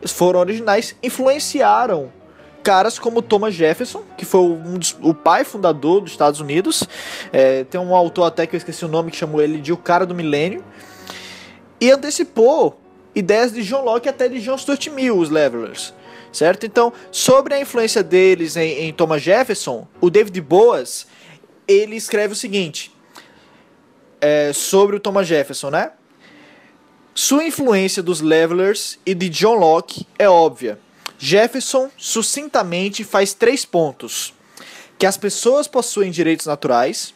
foram 0.07 0.41
originais, 0.41 0.95
influenciaram 1.03 2.13
caras 2.63 2.99
como 2.99 3.23
Thomas 3.23 3.55
Jefferson, 3.55 4.03
que 4.17 4.25
foi 4.25 4.41
um 4.41 4.79
o 5.01 5.15
pai 5.15 5.45
fundador 5.45 6.03
dos 6.03 6.13
Estados 6.13 6.41
Unidos. 6.41 6.85
É, 7.33 7.65
tem 7.65 7.81
um 7.81 7.95
autor 7.95 8.27
até 8.27 8.47
que 8.47 8.55
eu 8.55 8.59
esqueci 8.59 8.85
o 8.85 8.89
nome 8.89 9.11
que 9.11 9.17
chamou 9.17 9.41
ele 9.41 9.59
de 9.59 9.73
o 9.73 9.77
cara 9.77 10.07
do 10.07 10.15
milênio. 10.15 10.63
E 11.81 11.91
antecipou 11.91 12.79
ideias 13.15 13.53
de 13.53 13.65
John 13.65 13.83
Locke 13.83 14.09
até 14.09 14.29
de 14.29 14.41
John 14.41 14.57
Stuart 14.57 14.87
Mill, 14.89 15.19
os 15.19 15.31
Levelers 15.31 15.93
certo? 16.33 16.67
Então, 16.67 16.93
sobre 17.11 17.55
a 17.55 17.61
influência 17.61 18.03
deles 18.03 18.57
em, 18.57 18.87
em 18.87 18.93
Thomas 18.93 19.23
Jefferson, 19.23 19.87
o 20.01 20.11
David 20.11 20.41
Boas 20.41 21.07
ele 21.67 21.97
escreve 21.97 22.33
o 22.33 22.37
seguinte 22.37 22.93
é, 24.21 24.53
sobre 24.53 24.97
o 24.97 25.01
Thomas 25.01 25.27
Jefferson, 25.27 25.71
né? 25.71 25.93
Sua 27.15 27.45
influência 27.45 28.03
dos 28.03 28.21
Levelers 28.21 28.99
e 29.05 29.15
de 29.15 29.29
John 29.29 29.55
Locke 29.55 30.07
é 30.19 30.29
óbvia. 30.29 30.79
Jefferson 31.19 31.91
sucintamente 31.97 33.05
faz 33.05 33.35
três 33.35 33.65
pontos: 33.65 34.33
que 34.99 35.05
as 35.05 35.17
pessoas 35.17 35.69
possuem 35.69 36.11
direitos 36.11 36.47
naturais, 36.47 37.13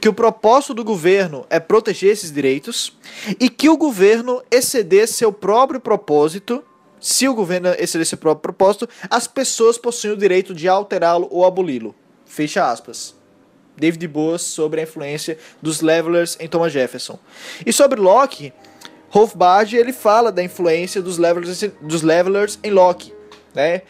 que 0.00 0.08
o 0.08 0.14
propósito 0.14 0.74
do 0.74 0.82
governo 0.82 1.46
é 1.48 1.60
proteger 1.60 2.10
esses 2.10 2.32
direitos 2.32 2.96
e 3.38 3.48
que 3.48 3.68
o 3.68 3.76
governo 3.76 4.42
exceder 4.50 5.06
seu 5.06 5.32
próprio 5.32 5.78
propósito 5.78 6.64
se 7.00 7.26
o 7.26 7.34
governo 7.34 7.70
exceder 7.78 8.06
seu 8.06 8.18
próprio 8.18 8.52
propósito, 8.52 8.88
as 9.08 9.26
pessoas 9.26 9.78
possuem 9.78 10.12
o 10.12 10.16
direito 10.16 10.54
de 10.54 10.68
alterá-lo 10.68 11.26
ou 11.30 11.44
aboli-lo. 11.44 11.94
Fecha 12.26 12.70
aspas. 12.70 13.18
David 13.76 14.06
Boas 14.08 14.42
sobre 14.42 14.80
a 14.80 14.84
influência 14.84 15.38
dos 15.62 15.80
Levelers 15.80 16.36
em 16.38 16.46
Thomas 16.46 16.72
Jefferson. 16.72 17.18
E 17.64 17.72
sobre 17.72 17.98
Locke, 17.98 18.52
Hofbard 19.12 19.74
ele 19.74 19.92
fala 19.92 20.30
da 20.30 20.42
influência 20.42 21.00
dos 21.00 21.16
Levelers, 21.16 21.64
dos 21.80 22.02
levelers 22.02 22.58
em 22.62 22.70
Locke. 22.70 23.12
Né? 23.54 23.82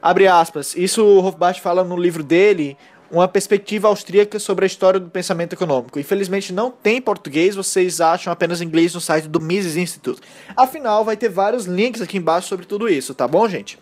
Abre 0.00 0.26
aspas. 0.26 0.74
Isso 0.74 1.04
Hofbard 1.04 1.60
fala 1.60 1.84
no 1.84 1.96
livro 1.96 2.22
dele, 2.22 2.76
uma 3.10 3.28
perspectiva 3.28 3.88
austríaca 3.88 4.38
sobre 4.38 4.64
a 4.64 4.66
história 4.66 4.98
do 4.98 5.10
pensamento 5.10 5.52
econômico. 5.52 5.98
Infelizmente 5.98 6.52
não 6.52 6.70
tem 6.70 7.00
português, 7.00 7.54
vocês 7.54 8.00
acham 8.00 8.32
apenas 8.32 8.60
inglês 8.60 8.94
no 8.94 9.00
site 9.00 9.28
do 9.28 9.40
Mises 9.40 9.76
Institute. 9.76 10.20
Afinal, 10.56 11.04
vai 11.04 11.16
ter 11.16 11.28
vários 11.28 11.66
links 11.66 12.00
aqui 12.00 12.18
embaixo 12.18 12.48
sobre 12.48 12.66
tudo 12.66 12.88
isso, 12.88 13.14
tá 13.14 13.28
bom, 13.28 13.48
gente? 13.48 13.78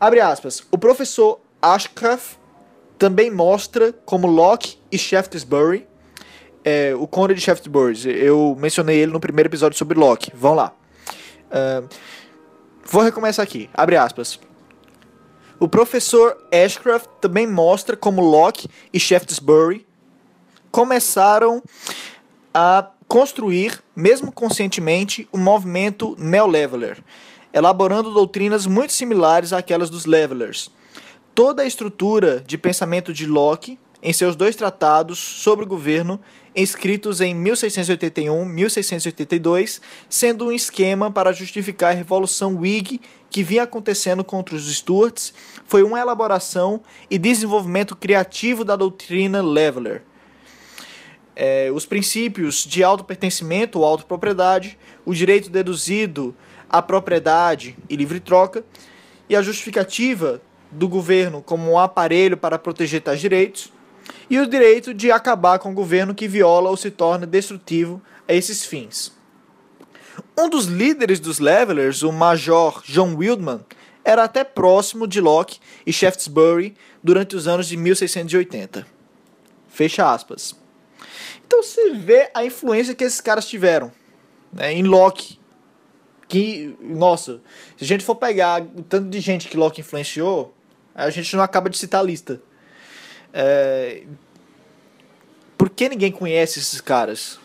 Abre 0.00 0.20
aspas. 0.20 0.62
O 0.70 0.78
professor 0.78 1.40
Ashcraft 1.60 2.36
também 2.98 3.30
mostra 3.30 3.92
como 4.04 4.26
Locke 4.26 4.78
e 4.90 4.98
Shaftesbury, 4.98 5.86
é, 6.64 6.94
o 6.94 7.06
conde 7.06 7.34
de 7.34 7.40
Shaftesbury, 7.40 8.08
eu 8.08 8.56
mencionei 8.58 8.98
ele 8.98 9.12
no 9.12 9.18
primeiro 9.18 9.48
episódio 9.48 9.76
sobre 9.76 9.98
Locke, 9.98 10.30
vão 10.34 10.54
lá. 10.54 10.72
Uh, 11.50 11.88
vou 12.84 13.02
recomeçar 13.02 13.42
aqui, 13.42 13.68
abre 13.74 13.96
aspas. 13.96 14.38
O 15.62 15.68
professor 15.68 16.36
Ashcraft 16.50 17.06
também 17.20 17.46
mostra 17.46 17.96
como 17.96 18.20
Locke 18.20 18.68
e 18.92 18.98
Shaftesbury 18.98 19.86
começaram 20.72 21.62
a 22.52 22.88
construir, 23.06 23.80
mesmo 23.94 24.32
conscientemente, 24.32 25.28
o 25.30 25.38
movimento 25.38 26.16
neo-leveler, 26.18 26.98
elaborando 27.52 28.12
doutrinas 28.12 28.66
muito 28.66 28.92
similares 28.92 29.52
àquelas 29.52 29.88
dos 29.88 30.04
levelers. 30.04 30.68
Toda 31.32 31.62
a 31.62 31.66
estrutura 31.66 32.42
de 32.44 32.58
pensamento 32.58 33.12
de 33.12 33.24
Locke, 33.24 33.78
em 34.02 34.12
seus 34.12 34.34
dois 34.34 34.56
tratados 34.56 35.18
sobre 35.18 35.64
o 35.64 35.68
governo, 35.68 36.20
escritos 36.54 37.20
em 37.20 37.34
1681 37.34 38.44
1682, 38.44 39.80
sendo 40.08 40.46
um 40.46 40.52
esquema 40.52 41.10
para 41.10 41.32
justificar 41.32 41.92
a 41.92 41.96
Revolução 41.96 42.56
Whig 42.56 43.00
que 43.30 43.42
vinha 43.42 43.62
acontecendo 43.62 44.24
contra 44.24 44.56
os 44.56 44.74
Stuarts, 44.74 45.32
foi 45.64 45.82
uma 45.82 46.00
elaboração 46.00 46.82
e 47.08 47.16
desenvolvimento 47.16 47.94
criativo 47.94 48.64
da 48.64 48.74
doutrina 48.74 49.40
Leveler. 49.40 50.02
É, 51.34 51.70
os 51.72 51.86
princípios 51.86 52.64
de 52.66 52.84
autopertencimento 52.84 53.78
ou 53.78 53.84
autopropriedade, 53.86 54.76
o 55.06 55.14
direito 55.14 55.48
deduzido 55.48 56.34
à 56.68 56.82
propriedade 56.82 57.74
e 57.88 57.96
livre 57.96 58.20
troca, 58.20 58.64
e 59.28 59.36
a 59.36 59.40
justificativa 59.40 60.42
do 60.70 60.88
governo 60.88 61.40
como 61.40 61.70
um 61.70 61.78
aparelho 61.78 62.36
para 62.36 62.58
proteger 62.58 63.00
tais 63.00 63.20
direitos, 63.20 63.72
e 64.28 64.38
o 64.38 64.46
direito 64.46 64.94
de 64.94 65.10
acabar 65.10 65.58
com 65.58 65.70
o 65.70 65.74
governo 65.74 66.14
que 66.14 66.28
viola 66.28 66.70
ou 66.70 66.76
se 66.76 66.90
torna 66.90 67.26
destrutivo 67.26 68.02
a 68.28 68.32
esses 68.32 68.64
fins. 68.64 69.12
Um 70.38 70.48
dos 70.48 70.66
líderes 70.66 71.20
dos 71.20 71.38
Levelers, 71.38 72.02
o 72.02 72.12
Major 72.12 72.82
John 72.86 73.14
Wildman, 73.16 73.60
era 74.04 74.24
até 74.24 74.44
próximo 74.44 75.06
de 75.06 75.20
Locke 75.20 75.58
e 75.86 75.92
Shaftesbury 75.92 76.74
durante 77.02 77.36
os 77.36 77.46
anos 77.46 77.68
de 77.68 77.76
1680. 77.76 78.86
Fecha 79.68 80.12
aspas. 80.12 80.56
Então 81.46 81.62
você 81.62 81.90
vê 81.90 82.30
a 82.34 82.44
influência 82.44 82.94
que 82.94 83.04
esses 83.04 83.20
caras 83.20 83.46
tiveram 83.46 83.92
né, 84.52 84.72
em 84.72 84.82
Locke. 84.82 85.38
Que, 86.28 86.74
nossa, 86.80 87.42
se 87.76 87.84
a 87.84 87.86
gente 87.86 88.04
for 88.04 88.14
pegar 88.16 88.62
o 88.62 88.82
tanto 88.82 89.10
de 89.10 89.20
gente 89.20 89.48
que 89.48 89.56
Locke 89.56 89.82
influenciou, 89.82 90.54
a 90.94 91.10
gente 91.10 91.36
não 91.36 91.42
acaba 91.42 91.68
de 91.68 91.76
citar 91.76 92.00
a 92.00 92.04
lista. 92.04 92.40
É... 93.32 94.04
Por 95.56 95.70
que 95.70 95.88
ninguém 95.88 96.10
conhece 96.10 96.58
esses 96.58 96.80
caras? 96.80 97.38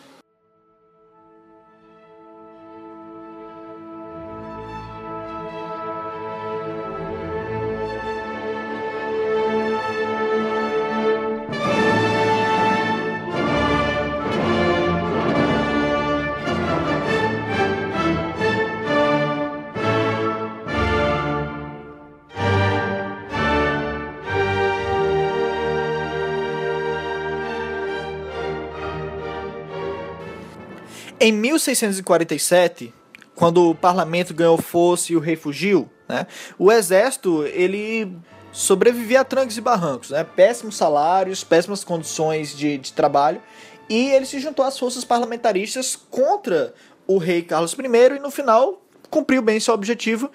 Em 31.28 31.32
1647, 31.32 32.90
quando 33.34 33.68
o 33.68 33.74
parlamento 33.74 34.32
ganhou 34.32 34.56
força 34.56 35.12
e 35.12 35.16
o 35.16 35.20
rei 35.20 35.36
fugiu, 35.36 35.86
né, 36.08 36.26
o 36.58 36.72
exército 36.72 37.44
ele 37.48 38.16
sobrevivia 38.50 39.20
a 39.20 39.24
trancos 39.24 39.58
e 39.58 39.60
barrancos, 39.60 40.08
né, 40.08 40.24
péssimos 40.24 40.74
salários, 40.74 41.44
péssimas 41.44 41.84
condições 41.84 42.56
de, 42.56 42.78
de 42.78 42.94
trabalho, 42.94 43.42
e 43.90 44.08
ele 44.08 44.24
se 44.24 44.40
juntou 44.40 44.64
às 44.64 44.78
forças 44.78 45.04
parlamentaristas 45.04 45.94
contra 45.94 46.72
o 47.06 47.18
rei 47.18 47.42
Carlos 47.42 47.74
I 47.74 48.16
e 48.16 48.18
no 48.18 48.30
final 48.30 48.82
cumpriu 49.10 49.42
bem 49.42 49.60
seu 49.60 49.74
objetivo, 49.74 50.30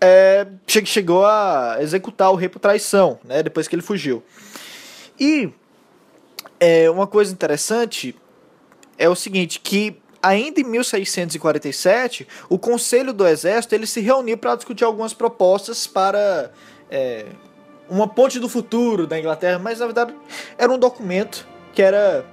é, 0.00 0.48
chegou 0.66 1.24
a 1.24 1.76
executar 1.78 2.32
o 2.32 2.34
rei 2.34 2.48
por 2.48 2.58
traição, 2.58 3.20
né, 3.22 3.40
depois 3.40 3.68
que 3.68 3.76
ele 3.76 3.82
fugiu. 3.82 4.20
E 5.16 5.52
é, 6.58 6.90
uma 6.90 7.06
coisa 7.06 7.32
interessante 7.32 8.16
é 8.98 9.08
o 9.08 9.14
seguinte, 9.14 9.60
que 9.60 10.02
ainda 10.24 10.58
em 10.58 10.64
1647, 10.64 12.26
o 12.48 12.58
Conselho 12.58 13.12
do 13.12 13.26
Exército 13.26 13.74
ele 13.74 13.86
se 13.86 14.00
reuniu 14.00 14.38
para 14.38 14.56
discutir 14.56 14.82
algumas 14.82 15.12
propostas 15.12 15.86
para 15.86 16.50
é, 16.90 17.26
uma 17.90 18.08
ponte 18.08 18.40
do 18.40 18.48
futuro 18.48 19.06
da 19.06 19.18
Inglaterra, 19.18 19.58
mas 19.58 19.80
na 19.80 19.86
verdade 19.86 20.14
era 20.56 20.72
um 20.72 20.78
documento 20.78 21.46
que 21.74 21.82
era 21.82 22.24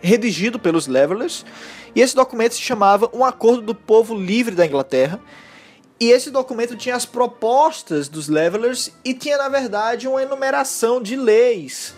redigido 0.00 0.58
pelos 0.58 0.86
Levelers, 0.86 1.44
e 1.94 2.00
esse 2.00 2.16
documento 2.16 2.54
se 2.54 2.62
chamava 2.62 3.10
Um 3.12 3.22
Acordo 3.22 3.60
do 3.60 3.74
Povo 3.74 4.14
Livre 4.14 4.54
da 4.54 4.64
Inglaterra. 4.64 5.20
E 6.00 6.10
esse 6.12 6.30
documento 6.30 6.76
tinha 6.76 6.94
as 6.94 7.04
propostas 7.04 8.08
dos 8.08 8.28
Levelers 8.28 8.92
e 9.04 9.12
tinha, 9.12 9.36
na 9.36 9.48
verdade, 9.48 10.06
uma 10.06 10.22
enumeração 10.22 11.02
de 11.02 11.16
leis. 11.16 11.92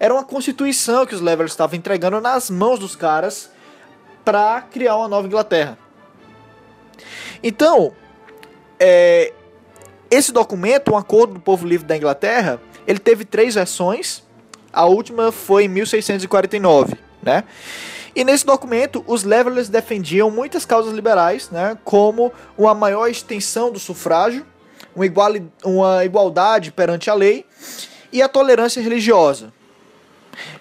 Era 0.00 0.14
uma 0.14 0.24
constituição 0.24 1.04
que 1.04 1.14
os 1.14 1.20
Levelers 1.20 1.52
estavam 1.52 1.76
entregando 1.76 2.22
nas 2.22 2.48
mãos 2.48 2.78
dos 2.78 2.96
caras 2.96 3.50
para 4.24 4.62
criar 4.62 4.96
uma 4.96 5.08
nova 5.08 5.26
Inglaterra. 5.26 5.78
Então, 7.42 7.92
é, 8.78 9.32
esse 10.10 10.32
documento, 10.32 10.92
o 10.92 10.96
Acordo 10.96 11.34
do 11.34 11.40
Povo 11.40 11.66
Livre 11.66 11.86
da 11.86 11.96
Inglaterra, 11.96 12.60
ele 12.86 12.98
teve 12.98 13.24
três 13.24 13.54
versões. 13.54 14.22
A 14.72 14.86
última 14.86 15.30
foi 15.30 15.64
em 15.64 15.68
1649, 15.68 16.94
né? 17.22 17.44
E 18.14 18.22
nesse 18.24 18.46
documento, 18.46 19.04
os 19.08 19.24
Levelers 19.24 19.68
defendiam 19.68 20.30
muitas 20.30 20.64
causas 20.64 20.94
liberais, 20.94 21.50
né, 21.50 21.76
como 21.84 22.32
uma 22.56 22.72
maior 22.72 23.08
extensão 23.08 23.72
do 23.72 23.78
sufrágio, 23.80 24.46
uma, 24.94 25.04
iguali 25.04 25.44
uma 25.64 26.04
igualdade 26.04 26.70
perante 26.70 27.10
a 27.10 27.14
lei 27.14 27.44
e 28.12 28.22
a 28.22 28.28
tolerância 28.28 28.80
religiosa. 28.80 29.52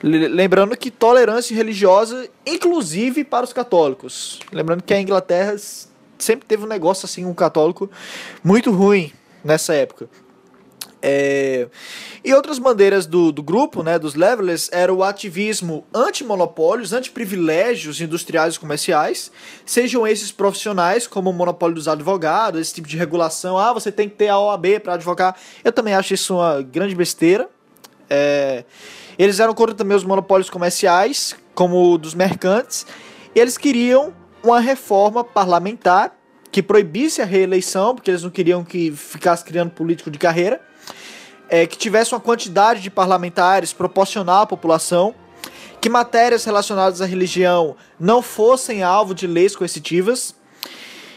Lembrando 0.01 0.75
que 0.77 0.91
tolerância 0.91 1.55
religiosa, 1.55 2.29
inclusive 2.45 3.23
para 3.23 3.45
os 3.45 3.53
católicos. 3.53 4.39
Lembrando 4.51 4.83
que 4.83 4.93
a 4.93 5.01
Inglaterra 5.01 5.55
sempre 6.17 6.47
teve 6.47 6.63
um 6.63 6.67
negócio 6.67 7.05
assim, 7.05 7.25
um 7.25 7.33
católico 7.33 7.89
muito 8.43 8.71
ruim 8.71 9.11
nessa 9.43 9.73
época. 9.73 10.09
É... 11.05 11.67
E 12.23 12.33
outras 12.33 12.57
bandeiras 12.57 13.05
do, 13.05 13.29
do 13.29 13.43
grupo, 13.43 13.83
né, 13.83 13.99
dos 13.99 14.15
Levelers, 14.15 14.69
era 14.71 14.93
o 14.93 15.03
ativismo 15.03 15.85
anti-monopólios, 15.93 16.93
anti-privilégios 16.93 17.99
industriais 17.99 18.55
e 18.55 18.59
comerciais, 18.59 19.29
sejam 19.65 20.07
esses 20.07 20.31
profissionais, 20.31 21.05
como 21.05 21.29
o 21.29 21.33
monopólio 21.33 21.75
dos 21.75 21.89
advogados, 21.89 22.61
esse 22.61 22.73
tipo 22.73 22.87
de 22.87 22.95
regulação. 22.95 23.57
Ah, 23.57 23.73
você 23.73 23.91
tem 23.91 24.07
que 24.07 24.15
ter 24.15 24.29
a 24.29 24.39
OAB 24.39 24.79
para 24.81 24.93
advogar. 24.93 25.35
Eu 25.61 25.73
também 25.73 25.93
acho 25.93 26.13
isso 26.13 26.35
uma 26.35 26.61
grande 26.61 26.95
besteira. 26.95 27.49
É... 28.09 28.63
Eles 29.17 29.39
eram 29.39 29.53
contra 29.53 29.75
também 29.75 29.95
os 29.95 30.03
monopólios 30.03 30.49
comerciais, 30.49 31.35
como 31.53 31.93
o 31.93 31.97
dos 31.97 32.13
mercantes, 32.13 32.85
eles 33.35 33.57
queriam 33.57 34.13
uma 34.43 34.59
reforma 34.59 35.23
parlamentar 35.23 36.15
que 36.51 36.61
proibisse 36.61 37.21
a 37.21 37.25
reeleição, 37.25 37.95
porque 37.95 38.11
eles 38.11 38.21
não 38.21 38.29
queriam 38.29 38.63
que 38.63 38.91
ficasse 38.91 39.43
criando 39.43 39.71
político 39.71 40.11
de 40.11 40.19
carreira, 40.19 40.61
é, 41.49 41.65
que 41.65 41.77
tivesse 41.77 42.13
uma 42.13 42.19
quantidade 42.19 42.81
de 42.81 42.89
parlamentares 42.89 43.73
proporcional 43.73 44.43
à 44.43 44.45
população, 44.45 45.15
que 45.81 45.89
matérias 45.89 46.45
relacionadas 46.45 47.01
à 47.01 47.05
religião 47.05 47.75
não 47.99 48.21
fossem 48.21 48.83
alvo 48.83 49.13
de 49.13 49.27
leis 49.27 49.55
coercitivas, 49.55 50.35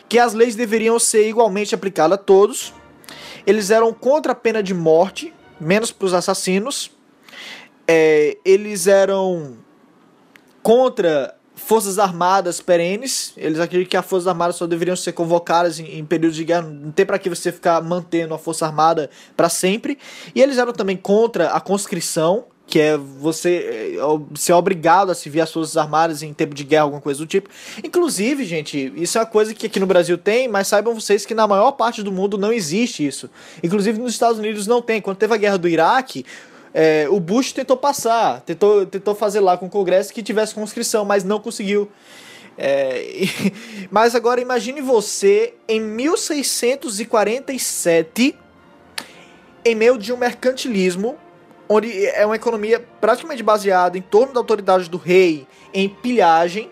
que 0.08 0.18
as 0.18 0.32
leis 0.32 0.54
deveriam 0.56 0.98
ser 0.98 1.28
igualmente 1.28 1.74
aplicadas 1.74 2.18
a 2.18 2.22
todos. 2.22 2.72
Eles 3.46 3.70
eram 3.70 3.92
contra 3.92 4.32
a 4.32 4.34
pena 4.34 4.62
de 4.62 4.72
morte, 4.74 5.32
menos 5.60 5.92
para 5.92 6.06
os 6.06 6.14
assassinos, 6.14 6.90
é, 7.86 8.36
eles 8.44 8.86
eram 8.86 9.56
contra 10.62 11.36
forças 11.56 11.98
armadas 11.98 12.60
perenes. 12.60 13.32
Eles 13.36 13.58
acreditam 13.58 13.90
que 13.90 13.96
as 13.96 14.06
forças 14.06 14.28
armadas 14.28 14.56
só 14.56 14.66
deveriam 14.66 14.94
ser 14.94 15.12
convocadas 15.12 15.80
em, 15.80 15.98
em 15.98 16.04
períodos 16.04 16.36
de 16.36 16.44
guerra. 16.44 16.62
Não 16.62 16.92
tem 16.92 17.06
para 17.06 17.18
que 17.18 17.28
você 17.28 17.50
ficar 17.50 17.82
mantendo 17.82 18.34
a 18.34 18.38
força 18.38 18.66
armada 18.66 19.10
para 19.36 19.48
sempre. 19.48 19.98
E 20.34 20.42
eles 20.42 20.58
eram 20.58 20.72
também 20.72 20.96
contra 20.96 21.48
a 21.48 21.60
conscrição, 21.60 22.44
que 22.66 22.78
é 22.78 22.96
você 22.96 23.96
é, 23.98 24.36
ser 24.36 24.52
obrigado 24.52 25.10
a 25.10 25.14
servir 25.14 25.40
as 25.40 25.52
forças 25.52 25.76
armadas 25.76 26.22
em 26.22 26.34
tempo 26.34 26.54
de 26.54 26.64
guerra, 26.64 26.82
alguma 26.82 27.00
coisa 27.00 27.20
do 27.20 27.26
tipo. 27.26 27.48
Inclusive, 27.82 28.44
gente, 28.44 28.92
isso 28.96 29.16
é 29.16 29.20
uma 29.20 29.26
coisa 29.26 29.54
que 29.54 29.66
aqui 29.66 29.80
no 29.80 29.86
Brasil 29.86 30.18
tem, 30.18 30.48
mas 30.48 30.68
saibam 30.68 30.94
vocês 30.94 31.24
que 31.24 31.34
na 31.34 31.46
maior 31.46 31.72
parte 31.72 32.02
do 32.02 32.12
mundo 32.12 32.36
não 32.36 32.52
existe 32.52 33.06
isso. 33.06 33.30
Inclusive 33.62 33.98
nos 33.98 34.12
Estados 34.12 34.38
Unidos 34.38 34.66
não 34.66 34.82
tem. 34.82 35.00
Quando 35.00 35.16
teve 35.16 35.32
a 35.32 35.36
guerra 35.36 35.58
do 35.58 35.68
Iraque, 35.68 36.26
é, 36.78 37.08
o 37.08 37.18
Bush 37.18 37.52
tentou 37.52 37.74
passar, 37.74 38.42
tentou, 38.42 38.84
tentou 38.84 39.14
fazer 39.14 39.40
lá 39.40 39.56
com 39.56 39.64
o 39.64 39.70
Congresso 39.70 40.12
que 40.12 40.22
tivesse 40.22 40.54
conscrição, 40.54 41.06
mas 41.06 41.24
não 41.24 41.40
conseguiu. 41.40 41.90
É, 42.58 43.00
e, 43.16 43.30
mas 43.90 44.14
agora 44.14 44.42
imagine 44.42 44.82
você 44.82 45.54
em 45.66 45.80
1647, 45.80 48.38
em 49.64 49.74
meio 49.74 49.96
de 49.96 50.12
um 50.12 50.18
mercantilismo, 50.18 51.16
onde 51.66 52.04
é 52.08 52.26
uma 52.26 52.36
economia 52.36 52.84
praticamente 53.00 53.42
baseada 53.42 53.96
em 53.96 54.02
torno 54.02 54.34
da 54.34 54.40
autoridade 54.40 54.90
do 54.90 54.98
rei, 54.98 55.46
em 55.72 55.88
pilhagem, 55.88 56.70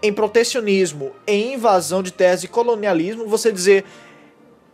em 0.00 0.12
protecionismo, 0.12 1.10
em 1.26 1.54
invasão 1.54 2.04
de 2.04 2.12
terras 2.12 2.44
e 2.44 2.48
colonialismo, 2.48 3.26
você 3.26 3.50
dizer 3.50 3.84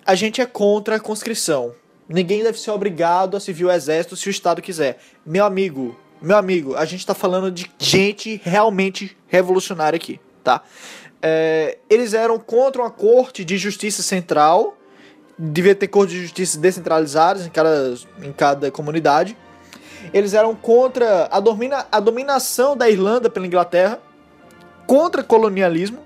a 0.04 0.14
gente 0.14 0.42
é 0.42 0.44
contra 0.44 0.96
a 0.96 1.00
conscrição. 1.00 1.74
Ninguém 2.09 2.43
deve 2.43 2.59
ser 2.59 2.71
obrigado 2.71 3.37
a 3.37 3.40
servir 3.40 3.64
o 3.64 3.71
exército 3.71 4.17
se 4.17 4.29
o 4.29 4.31
Estado 4.31 4.61
quiser. 4.61 4.99
Meu 5.25 5.45
amigo, 5.45 5.97
meu 6.21 6.37
amigo, 6.37 6.77
a 6.77 6.85
gente 6.85 7.01
está 7.01 7.14
falando 7.14 7.51
de 7.51 7.71
gente 7.79 8.40
realmente 8.45 9.17
revolucionária 9.27 9.97
aqui, 9.97 10.21
tá? 10.43 10.62
É, 11.23 11.79
eles 11.88 12.12
eram 12.12 12.38
contra 12.38 12.83
uma 12.83 12.90
corte 12.90 13.45
de 13.45 13.57
justiça 13.57 14.03
central, 14.03 14.77
devia 15.38 15.75
ter 15.75 15.88
corte 15.88 16.12
de 16.12 16.23
justiça 16.23 16.59
descentralizadas 16.59 17.47
em 17.47 17.51
cada, 17.51 17.95
em 18.23 18.33
cada 18.33 18.71
comunidade. 18.71 19.37
Eles 20.12 20.35
eram 20.35 20.55
contra 20.55 21.29
a, 21.31 21.40
domina, 21.40 21.87
a 21.90 21.99
dominação 21.99 22.77
da 22.77 22.90
Irlanda 22.90 23.31
pela 23.31 23.47
Inglaterra, 23.47 23.99
contra 24.87 25.23
colonialismo. 25.23 26.01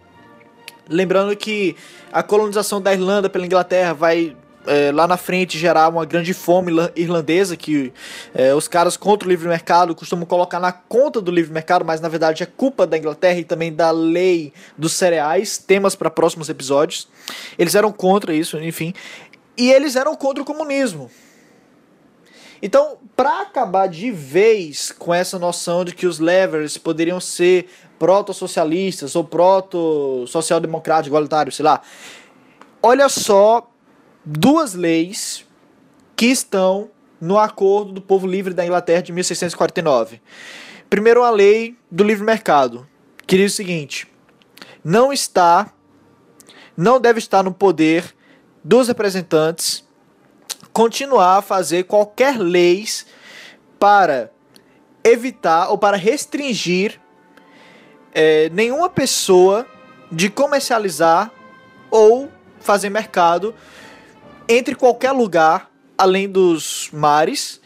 Lembrando 0.89 1.37
que 1.37 1.77
a 2.13 2.23
colonização 2.23 2.81
da 2.81 2.93
Irlanda 2.93 3.29
pela 3.29 3.45
Inglaterra 3.45 3.93
vai 3.93 4.37
é, 4.69 4.93
lá 4.93 5.07
na 5.07 5.17
frente 5.17 5.59
gerar 5.59 5.89
uma 5.89 6.05
grande 6.05 6.33
fome 6.35 6.73
irlandesa 6.95 7.57
que 7.57 7.93
é, 8.35 8.55
os 8.55 8.69
caras 8.69 8.97
contra 8.97 9.27
o 9.27 9.31
livre 9.31 9.49
mercado 9.49 9.95
costumam 9.95 10.27
colocar 10.27 10.61
na 10.61 10.73
conta 10.73 11.21
do 11.21 11.31
livre 11.31 11.53
mercado, 11.53 11.85
mas 11.85 12.01
na 12.01 12.09
verdade 12.09 12.43
é 12.43 12.47
culpa 12.47 12.87
da 12.87 12.97
Inglaterra 12.97 13.39
e 13.39 13.45
também 13.45 13.73
da 13.73 13.91
lei 13.91 14.53
dos 14.77 14.93
cereais, 14.93 15.59
temas 15.59 15.95
para 15.95 16.11
próximos 16.11 16.49
episódios. 16.49 17.09
Eles 17.59 17.75
eram 17.75 17.91
contra 17.91 18.35
isso, 18.35 18.59
enfim. 18.59 18.95
E 19.57 19.71
eles 19.71 19.97
eram 19.97 20.15
contra 20.15 20.43
o 20.43 20.47
comunismo. 20.47 21.11
Então, 22.61 22.99
para 23.17 23.43
acabar 23.43 23.89
de 23.89 24.11
vez 24.11 24.93
com 24.93 25.15
essa 25.15 25.39
noção 25.39 25.85
de 25.85 25.95
que 25.95 26.07
os 26.07 26.19
levers 26.19 26.77
poderiam 26.77 27.21
ser 27.21 27.69
proto-socialistas 27.99 29.15
ou 29.17 29.25
proto-social-democráticos, 29.25 31.09
igualitários, 31.09 31.57
sei 31.57 31.65
lá, 31.65 31.81
olha 32.83 33.09
só 33.09 33.69
duas 34.29 34.75
leis 34.75 35.47
que 36.14 36.27
estão 36.27 36.91
no 37.19 37.38
Acordo 37.38 37.93
do 37.93 38.03
Povo 38.03 38.27
Livre 38.27 38.53
da 38.53 38.64
Inglaterra 38.64 39.01
de 39.01 39.12
1649. 39.12 40.21
Primeiro, 40.91 41.23
a 41.23 41.31
lei 41.31 41.77
do 41.91 42.05
livre 42.05 42.25
mercado, 42.25 42.87
que 43.27 43.38
diz 43.38 43.53
o 43.53 43.57
seguinte: 43.57 44.07
não 44.85 45.12
está, 45.12 45.73
não 46.77 47.01
deve 47.01 47.19
estar 47.19 47.43
no 47.43 47.53
poder 47.53 48.14
dos 48.62 48.88
representantes 48.88 49.87
continuar 50.73 51.38
a 51.38 51.43
fazer 51.43 51.85
qualquer 51.85 52.38
leis 52.38 53.07
para 53.79 54.31
evitar 55.03 55.71
ou 55.71 55.79
para 55.79 55.97
restringir 55.97 57.01
é, 58.12 58.51
nenhuma 58.51 58.91
pessoa 58.91 59.67
de 60.12 60.29
comercializar 60.29 61.33
ou 61.91 62.31
fazer 62.61 62.91
mercado 62.91 63.55
entre 64.49 64.75
qualquer 64.75 65.13
lugar 65.13 65.71
além 65.97 66.29
dos 66.29 66.91
mares 66.93 67.61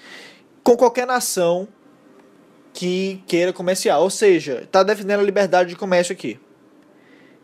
com 0.63 0.77
qualquer 0.77 1.07
nação 1.07 1.67
que 2.73 3.23
queira 3.27 3.53
comerciar. 3.53 4.01
Ou 4.01 4.09
seja, 4.11 4.63
está 4.63 4.83
defendendo 4.83 5.21
a 5.21 5.25
liberdade 5.25 5.69
de 5.71 5.77
comércio 5.77 6.13
aqui. 6.13 6.41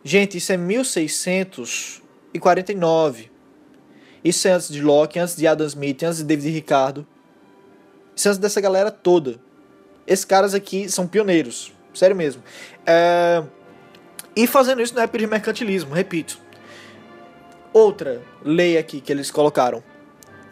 Gente, 0.03 0.37
isso 0.37 0.51
é 0.51 0.57
1649. 0.57 3.31
Isso 4.23 4.47
é 4.47 4.51
antes 4.51 4.69
de 4.69 4.81
Locke, 4.81 5.19
antes 5.19 5.35
de 5.35 5.45
Adam 5.47 5.67
Smith, 5.67 6.01
antes 6.03 6.17
de 6.17 6.23
David 6.23 6.49
Ricardo. 6.49 7.05
Isso 8.15 8.27
é 8.27 8.31
antes 8.31 8.39
dessa 8.39 8.59
galera 8.59 8.89
toda. 8.91 9.39
Esses 10.07 10.25
caras 10.25 10.55
aqui 10.55 10.89
são 10.89 11.07
pioneiros. 11.07 11.71
Sério 11.93 12.15
mesmo. 12.15 12.41
É... 12.85 13.43
E 14.35 14.47
fazendo 14.47 14.81
isso 14.81 14.95
na 14.95 15.03
época 15.03 15.19
de 15.19 15.27
mercantilismo, 15.27 15.93
repito. 15.93 16.39
Outra 17.71 18.21
lei 18.43 18.77
aqui 18.77 18.99
que 18.99 19.11
eles 19.11 19.29
colocaram. 19.29 19.83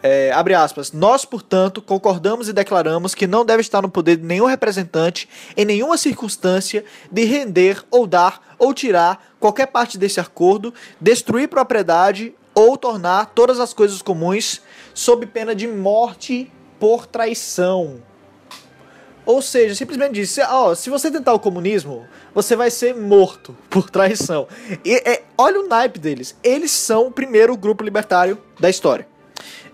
É, 0.02 0.30
abre 0.32 0.54
aspas. 0.54 0.92
Nós, 0.92 1.24
portanto, 1.24 1.82
concordamos 1.82 2.48
e 2.48 2.52
declaramos 2.52 3.14
que 3.14 3.26
não 3.26 3.44
deve 3.44 3.60
estar 3.60 3.82
no 3.82 3.88
poder 3.88 4.16
de 4.16 4.24
nenhum 4.24 4.46
representante, 4.46 5.28
em 5.56 5.64
nenhuma 5.64 5.98
circunstância, 5.98 6.84
de 7.10 7.24
render 7.24 7.82
ou 7.90 8.06
dar 8.06 8.56
ou 8.58 8.72
tirar 8.72 9.34
qualquer 9.40 9.66
parte 9.66 9.98
desse 9.98 10.20
acordo, 10.20 10.72
destruir 11.00 11.48
propriedade 11.48 12.34
ou 12.54 12.76
tornar 12.76 13.26
todas 13.34 13.60
as 13.60 13.72
coisas 13.72 14.02
comuns 14.02 14.60
sob 14.94 15.26
pena 15.26 15.54
de 15.54 15.66
morte 15.66 16.50
por 16.78 17.06
traição. 17.06 18.00
Ou 19.28 19.42
seja, 19.42 19.74
simplesmente 19.74 20.14
disse, 20.14 20.40
ó, 20.40 20.74
se 20.74 20.88
você 20.88 21.10
tentar 21.10 21.34
o 21.34 21.38
comunismo, 21.38 22.08
você 22.34 22.56
vai 22.56 22.70
ser 22.70 22.96
morto 22.96 23.54
por 23.68 23.90
traição. 23.90 24.48
E 24.82 24.94
é, 25.06 25.22
olha 25.36 25.60
o 25.60 25.68
naipe 25.68 25.98
deles. 25.98 26.34
Eles 26.42 26.70
são 26.70 27.08
o 27.08 27.10
primeiro 27.10 27.54
grupo 27.54 27.84
libertário 27.84 28.38
da 28.58 28.70
história. 28.70 29.06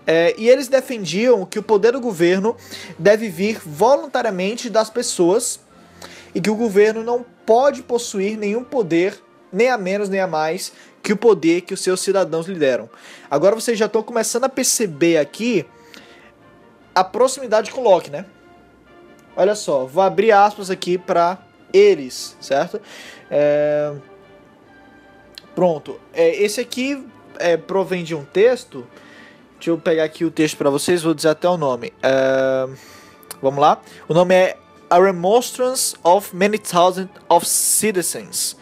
É, 0.05 0.35
e 0.37 0.49
eles 0.49 0.67
defendiam 0.67 1.45
que 1.45 1.57
o 1.57 1.63
poder 1.63 1.93
do 1.93 2.01
governo 2.01 2.57
deve 2.99 3.29
vir 3.29 3.61
voluntariamente 3.65 4.69
das 4.69 4.89
pessoas 4.89 5.61
e 6.35 6.41
que 6.41 6.49
o 6.49 6.55
governo 6.55 7.01
não 7.01 7.25
pode 7.45 7.81
possuir 7.81 8.37
nenhum 8.37 8.61
poder, 8.61 9.17
nem 9.53 9.69
a 9.69 9.77
menos 9.77 10.09
nem 10.09 10.19
a 10.19 10.27
mais, 10.27 10.73
que 11.01 11.13
o 11.13 11.17
poder 11.17 11.61
que 11.61 11.73
os 11.73 11.81
seus 11.81 12.01
cidadãos 12.01 12.45
lhe 12.45 12.59
deram. 12.59 12.89
Agora 13.31 13.55
vocês 13.55 13.79
já 13.79 13.85
estão 13.85 14.03
começando 14.03 14.43
a 14.43 14.49
perceber 14.49 15.17
aqui 15.17 15.65
a 16.93 17.05
proximidade 17.05 17.71
com 17.71 17.81
Locke, 17.81 18.09
né? 18.09 18.25
Olha 19.35 19.55
só, 19.55 19.85
vou 19.85 20.01
abrir 20.01 20.31
aspas 20.31 20.69
aqui 20.69 20.97
para 20.97 21.37
eles, 21.73 22.37
certo? 22.39 22.79
É... 23.29 23.93
Pronto. 25.53 25.99
É, 26.13 26.35
esse 26.41 26.61
aqui 26.61 27.05
é, 27.37 27.57
provém 27.57 28.03
de 28.03 28.15
um 28.15 28.23
texto. 28.23 28.85
Deixa 29.55 29.71
eu 29.71 29.77
pegar 29.77 30.03
aqui 30.03 30.23
o 30.23 30.31
texto 30.31 30.57
para 30.57 30.69
vocês, 30.69 31.01
vou 31.01 31.13
dizer 31.13 31.29
até 31.29 31.49
o 31.49 31.57
nome. 31.57 31.93
É... 32.01 32.67
Vamos 33.41 33.59
lá. 33.59 33.81
O 34.07 34.13
nome 34.13 34.33
é 34.33 34.57
A 34.89 34.99
Remonstrance 34.99 35.95
of 36.03 36.35
Many 36.35 36.57
Thousands 36.57 37.09
of 37.29 37.45
Citizens. 37.45 38.55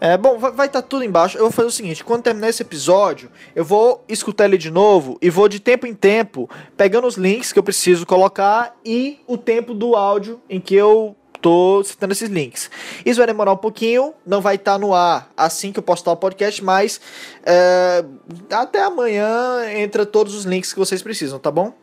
É, 0.00 0.16
bom, 0.16 0.38
vai 0.38 0.50
estar 0.66 0.82
tá 0.82 0.82
tudo 0.82 1.04
embaixo. 1.04 1.36
Eu 1.36 1.42
vou 1.42 1.50
fazer 1.50 1.68
o 1.68 1.72
seguinte: 1.72 2.04
quando 2.04 2.22
terminar 2.22 2.48
esse 2.48 2.62
episódio, 2.62 3.30
eu 3.54 3.64
vou 3.64 4.04
escutar 4.08 4.44
ele 4.46 4.58
de 4.58 4.70
novo 4.70 5.18
e 5.20 5.30
vou 5.30 5.48
de 5.48 5.60
tempo 5.60 5.86
em 5.86 5.94
tempo 5.94 6.48
pegando 6.76 7.06
os 7.06 7.16
links 7.16 7.52
que 7.52 7.58
eu 7.58 7.62
preciso 7.62 8.06
colocar 8.06 8.76
e 8.84 9.20
o 9.26 9.36
tempo 9.36 9.74
do 9.74 9.94
áudio 9.94 10.40
em 10.48 10.60
que 10.60 10.74
eu 10.74 11.16
tô 11.44 11.82
citando 11.84 12.14
esses 12.14 12.30
links. 12.30 12.70
Isso 13.04 13.18
vai 13.18 13.26
demorar 13.26 13.52
um 13.52 13.56
pouquinho, 13.58 14.14
não 14.24 14.40
vai 14.40 14.54
estar 14.54 14.72
tá 14.72 14.78
no 14.78 14.94
ar 14.94 15.30
assim 15.36 15.72
que 15.72 15.78
eu 15.78 15.82
postar 15.82 16.12
o 16.12 16.16
podcast, 16.16 16.64
mas 16.64 16.98
é, 17.44 18.02
até 18.50 18.82
amanhã 18.82 19.70
entra 19.76 20.06
todos 20.06 20.34
os 20.34 20.44
links 20.44 20.72
que 20.72 20.78
vocês 20.78 21.02
precisam, 21.02 21.38
tá 21.38 21.50
bom? 21.50 21.74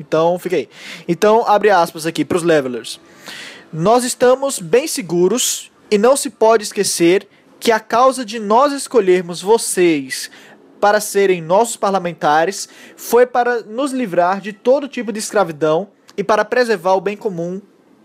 Então, 0.00 0.36
fica 0.38 0.56
aí. 0.56 0.68
Então, 1.06 1.44
abre 1.46 1.70
aspas 1.70 2.06
aqui 2.06 2.24
para 2.24 2.36
os 2.36 2.42
levelers. 2.42 3.00
Nós 3.72 4.02
estamos 4.02 4.58
bem 4.58 4.88
seguros 4.88 5.70
e 5.90 5.96
não 5.96 6.16
se 6.16 6.30
pode 6.30 6.64
esquecer 6.64 7.28
que 7.64 7.72
a 7.72 7.80
causa 7.80 8.26
de 8.26 8.38
nós 8.38 8.74
escolhermos 8.74 9.40
vocês 9.40 10.30
para 10.78 11.00
serem 11.00 11.40
nossos 11.40 11.76
parlamentares 11.76 12.68
foi 12.94 13.24
para 13.24 13.62
nos 13.62 13.90
livrar 13.90 14.38
de 14.38 14.52
todo 14.52 14.86
tipo 14.86 15.10
de 15.10 15.18
escravidão 15.18 15.88
e 16.14 16.22
para 16.22 16.44
preservar 16.44 16.92
o 16.92 17.00
bem 17.00 17.16
comum 17.16 17.62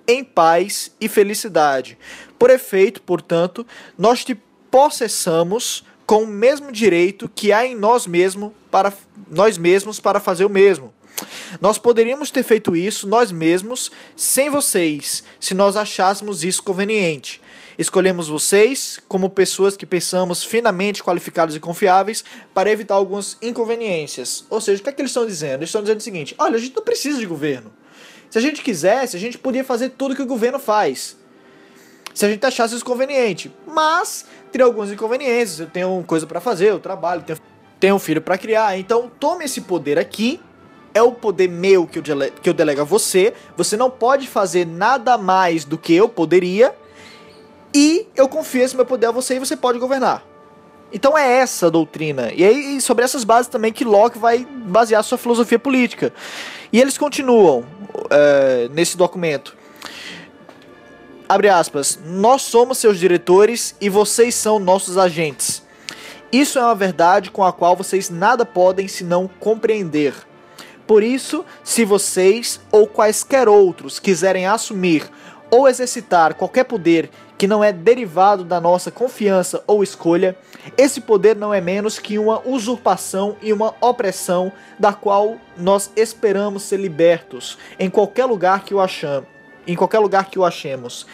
em 0.07 0.23
paz 0.23 0.95
e 0.97 1.09
felicidade. 1.09 1.97
Por 2.39 2.49
efeito, 2.49 3.01
portanto, 3.01 3.67
nós 3.97 4.23
te 4.23 4.33
possessamos 4.71 5.83
com 6.05 6.23
o 6.23 6.27
mesmo 6.27 6.71
direito 6.71 7.27
que 7.27 7.51
há 7.51 7.65
em 7.65 7.75
nós 7.75 8.07
mesmos 8.07 8.53
para 8.71 8.93
nós 9.29 9.57
mesmos 9.57 9.99
para 9.99 10.21
fazer 10.21 10.45
o 10.45 10.49
mesmo. 10.49 10.93
Nós 11.59 11.77
poderíamos 11.77 12.31
ter 12.31 12.43
feito 12.43 12.77
isso 12.77 13.05
nós 13.09 13.29
mesmos 13.29 13.91
sem 14.15 14.49
vocês, 14.49 15.21
se 15.37 15.53
nós 15.53 15.75
achássemos 15.75 16.45
isso 16.45 16.63
conveniente. 16.63 17.41
Escolhemos 17.79 18.27
vocês 18.27 18.99
como 19.07 19.29
pessoas 19.29 19.77
que 19.77 19.85
pensamos 19.85 20.43
finamente 20.43 21.01
qualificados 21.01 21.55
e 21.55 21.61
confiáveis 21.61 22.25
para 22.53 22.69
evitar 22.69 22.95
algumas 22.95 23.37
inconveniências. 23.41 24.43
Ou 24.49 24.59
seja, 24.59 24.81
o 24.81 24.83
que 24.83 24.89
é 24.89 24.91
que 24.91 25.01
eles 25.01 25.11
estão 25.11 25.25
dizendo? 25.25 25.59
Eles 25.59 25.69
estão 25.69 25.81
dizendo 25.81 26.01
o 26.01 26.03
seguinte: 26.03 26.35
olha, 26.37 26.57
a 26.57 26.59
gente 26.59 26.75
não 26.75 26.83
precisa 26.83 27.17
de 27.17 27.25
governo. 27.25 27.71
Se 28.29 28.37
a 28.37 28.41
gente 28.41 28.61
quisesse, 28.61 29.15
a 29.15 29.19
gente 29.19 29.37
podia 29.37 29.63
fazer 29.63 29.91
tudo 29.91 30.13
que 30.13 30.21
o 30.21 30.25
governo 30.25 30.59
faz. 30.59 31.15
Se 32.13 32.25
a 32.25 32.29
gente 32.29 32.45
achasse 32.45 32.75
isso 32.75 32.83
conveniente. 32.83 33.49
Mas 33.65 34.25
teria 34.51 34.65
algumas 34.65 34.91
inconveniências. 34.91 35.61
Eu 35.61 35.67
tenho 35.67 36.03
coisa 36.05 36.27
para 36.27 36.41
fazer, 36.41 36.71
eu 36.71 36.81
trabalho, 36.81 37.21
tenho, 37.21 37.39
tenho 37.79 37.95
um 37.95 37.99
filho 37.99 38.21
para 38.21 38.37
criar. 38.37 38.77
Então 38.77 39.09
tome 39.17 39.45
esse 39.45 39.61
poder 39.61 39.97
aqui 39.97 40.41
é 40.93 41.01
o 41.01 41.13
poder 41.13 41.47
meu 41.47 41.87
que 41.87 41.99
eu, 41.99 42.01
dele 42.01 42.33
que 42.43 42.49
eu 42.49 42.53
delego 42.53 42.81
a 42.81 42.83
você. 42.83 43.33
Você 43.55 43.77
não 43.77 43.89
pode 43.89 44.27
fazer 44.27 44.67
nada 44.67 45.17
mais 45.17 45.63
do 45.63 45.77
que 45.77 45.93
eu 45.93 46.09
poderia. 46.09 46.75
E 47.73 48.07
eu 48.15 48.27
confio 48.27 48.63
esse 48.63 48.75
meu 48.75 48.85
poder 48.85 49.07
a 49.07 49.11
você 49.11 49.35
e 49.35 49.39
você 49.39 49.55
pode 49.55 49.79
governar. 49.79 50.23
Então 50.91 51.17
é 51.17 51.37
essa 51.37 51.67
a 51.67 51.69
doutrina. 51.69 52.31
E 52.33 52.43
aí, 52.43 52.81
sobre 52.81 53.03
essas 53.03 53.23
bases 53.23 53.47
também 53.47 53.71
que 53.71 53.85
Locke 53.85 54.17
vai 54.17 54.45
basear 54.45 55.03
sua 55.03 55.17
filosofia 55.17 55.59
política. 55.59 56.11
E 56.73 56.81
eles 56.81 56.97
continuam 56.97 57.63
é, 58.09 58.69
nesse 58.71 58.97
documento. 58.97 59.55
Abre 61.27 61.47
aspas. 61.47 61.99
Nós 62.03 62.41
somos 62.41 62.79
seus 62.79 62.97
diretores 62.99 63.75
e 63.79 63.87
vocês 63.87 64.33
são 64.33 64.57
nossos 64.57 64.97
agentes. 64.97 65.61
Isso 66.31 66.57
é 66.57 66.63
uma 66.63 66.75
verdade 66.75 67.29
com 67.29 67.43
a 67.43 67.53
qual 67.53 67.75
vocês 67.75 68.09
nada 68.09 68.45
podem 68.45 68.87
senão 68.87 69.29
compreender. 69.39 70.13
Por 70.87 71.03
isso, 71.03 71.45
se 71.63 71.85
vocês 71.85 72.59
ou 72.71 72.87
quaisquer 72.87 73.47
outros 73.47 73.99
quiserem 73.99 74.47
assumir 74.47 75.07
ou 75.51 75.67
exercitar 75.67 76.33
qualquer 76.33 76.63
poder 76.63 77.11
que 77.39 77.47
não 77.47 77.63
é 77.63 77.71
derivado 77.71 78.43
da 78.43 78.59
nossa 78.59 78.91
confiança 78.91 79.63
ou 79.65 79.81
escolha, 79.81 80.37
esse 80.77 80.99
poder 80.99 81.37
não 81.37 81.53
é 81.53 81.61
menos 81.61 81.97
que 81.97 82.19
uma 82.19 82.45
usurpação 82.45 83.37
e 83.41 83.53
uma 83.53 83.73
opressão 83.79 84.51
da 84.77 84.91
qual 84.91 85.37
nós 85.55 85.89
esperamos 85.95 86.63
ser 86.63 86.75
libertos 86.75 87.57
em 87.79 87.89
qualquer 87.89 88.25
lugar 88.25 88.65
que 88.65 88.73
o 88.73 88.81
achamos, 88.81 89.25
em 89.65 89.73
qualquer 89.73 89.99
lugar 89.99 90.29
que 90.29 90.37
o 90.37 90.43
achemos. 90.43 91.07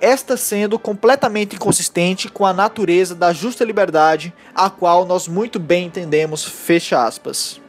Esta 0.00 0.36
sendo 0.36 0.78
completamente 0.78 1.56
inconsistente 1.56 2.28
com 2.28 2.46
a 2.46 2.52
natureza 2.52 3.16
da 3.16 3.32
justa 3.32 3.64
liberdade, 3.64 4.32
a 4.54 4.70
qual 4.70 5.04
nós 5.04 5.26
muito 5.26 5.58
bem 5.58 5.86
entendemos, 5.86 6.44
fecha 6.44 7.04
aspas. 7.04 7.60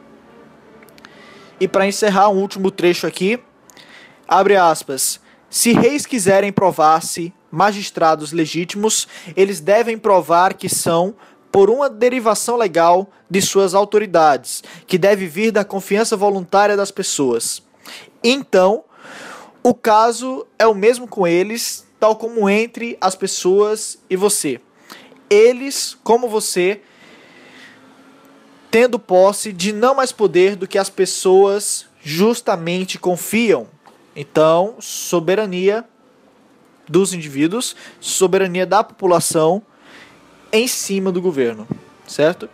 E 1.58 1.66
para 1.66 1.88
encerrar 1.88 2.28
um 2.28 2.38
último 2.38 2.70
trecho 2.70 3.08
aqui, 3.08 3.42
abre 4.28 4.54
aspas. 4.54 5.18
Se 5.50 5.72
reis 5.72 6.06
quiserem 6.06 6.52
provar-se 6.52 7.34
magistrados 7.50 8.30
legítimos, 8.30 9.08
eles 9.36 9.58
devem 9.58 9.98
provar 9.98 10.54
que 10.54 10.68
são, 10.68 11.12
por 11.50 11.68
uma 11.68 11.90
derivação 11.90 12.56
legal 12.56 13.10
de 13.28 13.42
suas 13.42 13.74
autoridades, 13.74 14.62
que 14.86 14.96
deve 14.96 15.26
vir 15.26 15.50
da 15.50 15.64
confiança 15.64 16.16
voluntária 16.16 16.76
das 16.76 16.92
pessoas. 16.92 17.60
Então, 18.22 18.84
o 19.60 19.74
caso 19.74 20.46
é 20.56 20.66
o 20.68 20.74
mesmo 20.74 21.08
com 21.08 21.26
eles, 21.26 21.84
tal 21.98 22.14
como 22.14 22.48
entre 22.48 22.96
as 23.00 23.16
pessoas 23.16 23.98
e 24.08 24.14
você. 24.14 24.60
Eles, 25.28 25.98
como 26.04 26.28
você, 26.28 26.80
tendo 28.70 29.00
posse 29.00 29.52
de 29.52 29.72
não 29.72 29.96
mais 29.96 30.12
poder 30.12 30.54
do 30.54 30.68
que 30.68 30.78
as 30.78 30.88
pessoas 30.88 31.86
justamente 32.00 33.00
confiam. 33.00 33.66
Então, 34.14 34.76
soberania 34.80 35.84
dos 36.88 37.14
indivíduos, 37.14 37.76
soberania 38.00 38.66
da 38.66 38.82
população 38.82 39.62
em 40.52 40.66
cima 40.66 41.12
do 41.12 41.22
governo, 41.22 41.66
certo? 42.06 42.48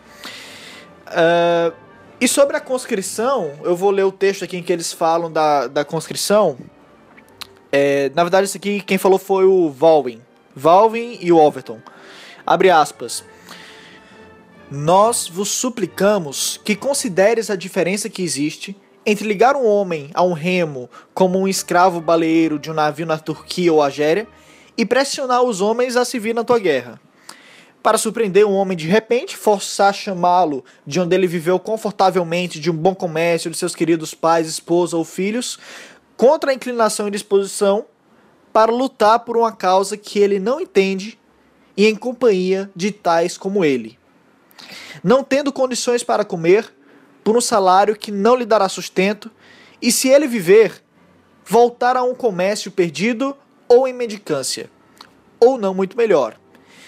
Uh, 1.06 1.74
e 2.20 2.28
sobre 2.28 2.56
a 2.56 2.60
conscrição, 2.60 3.52
eu 3.62 3.74
vou 3.74 3.90
ler 3.90 4.04
o 4.04 4.12
texto 4.12 4.44
aqui 4.44 4.56
em 4.58 4.62
que 4.62 4.72
eles 4.72 4.92
falam 4.92 5.30
da, 5.30 5.66
da 5.66 5.84
conscrição. 5.84 6.56
É, 7.72 8.10
na 8.14 8.22
verdade, 8.22 8.46
isso 8.46 8.56
aqui 8.56 8.80
quem 8.80 8.98
falou 8.98 9.18
foi 9.18 9.44
o 9.44 9.70
Valwin. 9.70 10.20
Valwin 10.54 11.18
e 11.20 11.30
o 11.32 11.38
Overton. 11.38 11.80
Abre 12.46 12.70
aspas. 12.70 13.24
Nós 14.70 15.28
vos 15.28 15.50
suplicamos 15.50 16.60
que 16.64 16.74
consideres 16.74 17.50
a 17.50 17.56
diferença 17.56 18.08
que 18.08 18.22
existe 18.22 18.76
entre 19.06 19.26
ligar 19.26 19.54
um 19.54 19.64
homem 19.64 20.10
a 20.12 20.24
um 20.24 20.32
remo 20.32 20.90
como 21.14 21.38
um 21.38 21.46
escravo 21.46 22.00
baleeiro 22.00 22.58
de 22.58 22.72
um 22.72 22.74
navio 22.74 23.06
na 23.06 23.16
Turquia 23.16 23.72
ou 23.72 23.80
Argélia 23.80 24.26
e 24.76 24.84
pressionar 24.84 25.42
os 25.44 25.60
homens 25.60 25.94
a 25.94 26.04
se 26.04 26.18
vir 26.18 26.34
na 26.34 26.42
tua 26.42 26.58
guerra. 26.58 27.00
Para 27.80 27.98
surpreender 27.98 28.44
um 28.44 28.52
homem 28.52 28.76
de 28.76 28.88
repente, 28.88 29.36
forçar 29.36 29.94
chamá-lo 29.94 30.64
de 30.84 30.98
onde 30.98 31.14
ele 31.14 31.28
viveu 31.28 31.56
confortavelmente, 31.56 32.58
de 32.58 32.68
um 32.68 32.74
bom 32.74 32.96
comércio, 32.96 33.48
de 33.48 33.56
seus 33.56 33.76
queridos 33.76 34.12
pais, 34.12 34.48
esposa 34.48 34.96
ou 34.96 35.04
filhos, 35.04 35.56
contra 36.16 36.50
a 36.50 36.54
inclinação 36.54 37.06
e 37.06 37.12
disposição, 37.12 37.86
para 38.52 38.72
lutar 38.72 39.20
por 39.20 39.36
uma 39.36 39.52
causa 39.52 39.96
que 39.96 40.18
ele 40.18 40.40
não 40.40 40.60
entende 40.60 41.16
e 41.76 41.86
em 41.86 41.94
companhia 41.94 42.68
de 42.74 42.90
tais 42.90 43.38
como 43.38 43.64
ele. 43.64 43.96
Não 45.04 45.22
tendo 45.22 45.52
condições 45.52 46.02
para 46.02 46.24
comer, 46.24 46.74
por 47.26 47.36
um 47.36 47.40
salário 47.40 47.96
que 47.96 48.12
não 48.12 48.36
lhe 48.36 48.46
dará 48.46 48.68
sustento, 48.68 49.28
e 49.82 49.90
se 49.90 50.08
ele 50.08 50.28
viver, 50.28 50.80
voltar 51.44 51.96
a 51.96 52.04
um 52.04 52.14
comércio 52.14 52.70
perdido 52.70 53.36
ou 53.66 53.88
em 53.88 53.92
mendicância, 53.92 54.70
ou 55.40 55.58
não 55.58 55.74
muito 55.74 55.96
melhor. 55.96 56.38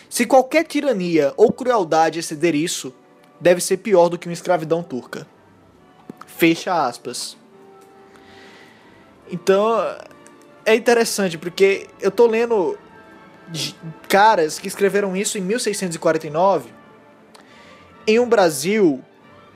Se 0.09 0.24
qualquer 0.24 0.62
tirania 0.62 1.35
ou 1.37 1.53
crueldade 1.53 2.20
exceder 2.20 2.55
isso, 2.55 2.94
deve 3.40 3.61
ser 3.61 3.79
pior 3.79 4.09
do 4.09 4.16
que 4.16 4.29
uma 4.29 4.33
escravidão 4.33 4.81
turca. 4.81 5.27
Fecha 6.24 6.87
aspas. 6.87 7.37
Então, 9.29 9.77
é 10.64 10.77
interessante 10.77 11.37
porque 11.37 11.88
eu 12.01 12.12
tô 12.12 12.29
lendo 12.29 12.79
caras 14.09 14.57
que 14.57 14.68
escreveram 14.68 15.16
isso 15.16 15.37
em 15.37 15.40
1649 15.40 16.70
em 18.07 18.20
um 18.20 18.29
Brasil 18.29 19.03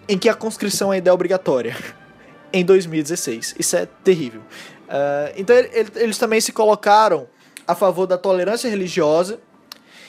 em 0.08 0.18
que 0.18 0.28
a 0.28 0.34
conscrição 0.34 0.90
ainda 0.90 1.10
é 1.10 1.12
obrigatória 1.12 1.76
em 2.52 2.64
2016. 2.64 3.56
Isso 3.58 3.76
é 3.76 3.86
terrível. 4.04 4.40
Uh, 4.40 5.32
então 5.36 5.56
eles 5.94 6.18
também 6.18 6.40
se 6.40 6.52
colocaram 6.52 7.26
a 7.66 7.74
favor 7.74 8.06
da 8.06 8.18
tolerância 8.18 8.68
religiosa 8.68 9.40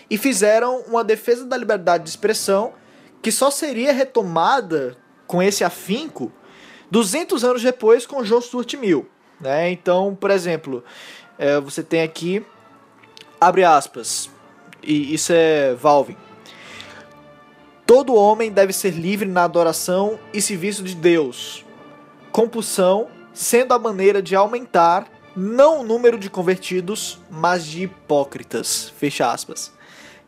e 0.10 0.18
fizeram 0.18 0.82
uma 0.88 1.04
defesa 1.04 1.46
da 1.46 1.56
liberdade 1.56 2.04
de 2.04 2.10
expressão 2.10 2.74
que 3.22 3.32
só 3.32 3.50
seria 3.50 3.94
retomada 3.94 4.98
com 5.26 5.42
esse 5.42 5.64
afinco 5.64 6.32
200 6.92 7.44
anos 7.44 7.64
depois 7.64 8.06
com 8.06 8.24
João 8.24 8.42
Stuart 8.42 8.74
Mill. 8.76 9.08
Né? 9.40 9.72
Então, 9.72 10.16
por 10.16 10.30
exemplo, 10.30 10.84
é, 11.38 11.60
você 11.60 11.82
tem 11.82 12.02
aqui, 12.02 12.46
abre 13.40 13.64
aspas, 13.64 14.30
e 14.82 15.14
isso 15.14 15.32
é 15.34 15.74
Valvin. 15.74 16.18
Todo 17.86 18.16
homem 18.16 18.52
deve 18.52 18.72
ser 18.72 18.92
livre 18.92 19.28
na 19.28 19.44
adoração 19.44 20.20
e 20.34 20.42
serviço 20.42 20.84
de 20.84 20.96
Deus. 20.96 21.66
Compulsão 22.32 23.08
sendo 23.34 23.74
a 23.74 23.80
maneira 23.80 24.22
de 24.22 24.36
aumentar 24.36 25.08
não 25.36 25.82
o 25.82 25.84
número 25.84 26.18
de 26.18 26.30
convertidos, 26.30 27.20
mas 27.30 27.66
de 27.66 27.84
hipócritas. 27.84 28.94
Fecha 28.98 29.32
aspas. 29.32 29.72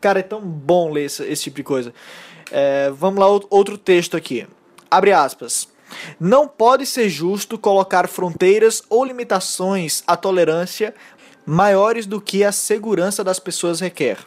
Cara, 0.00 0.18
é 0.18 0.22
tão 0.22 0.40
bom 0.40 0.90
ler 0.90 1.04
esse, 1.04 1.22
esse 1.24 1.44
tipo 1.44 1.56
de 1.56 1.62
coisa. 1.62 1.94
É, 2.50 2.90
vamos 2.90 3.20
lá, 3.20 3.26
outro 3.26 3.78
texto 3.78 4.16
aqui. 4.16 4.46
Abre 4.90 5.12
aspas. 5.12 5.68
Não 6.18 6.48
pode 6.48 6.84
ser 6.84 7.08
justo 7.08 7.56
colocar 7.56 8.08
fronteiras 8.08 8.82
ou 8.90 9.04
limitações 9.04 10.02
à 10.06 10.16
tolerância 10.16 10.94
maiores 11.46 12.06
do 12.06 12.20
que 12.20 12.42
a 12.42 12.50
segurança 12.50 13.22
das 13.22 13.38
pessoas 13.38 13.80
requer. 13.80 14.18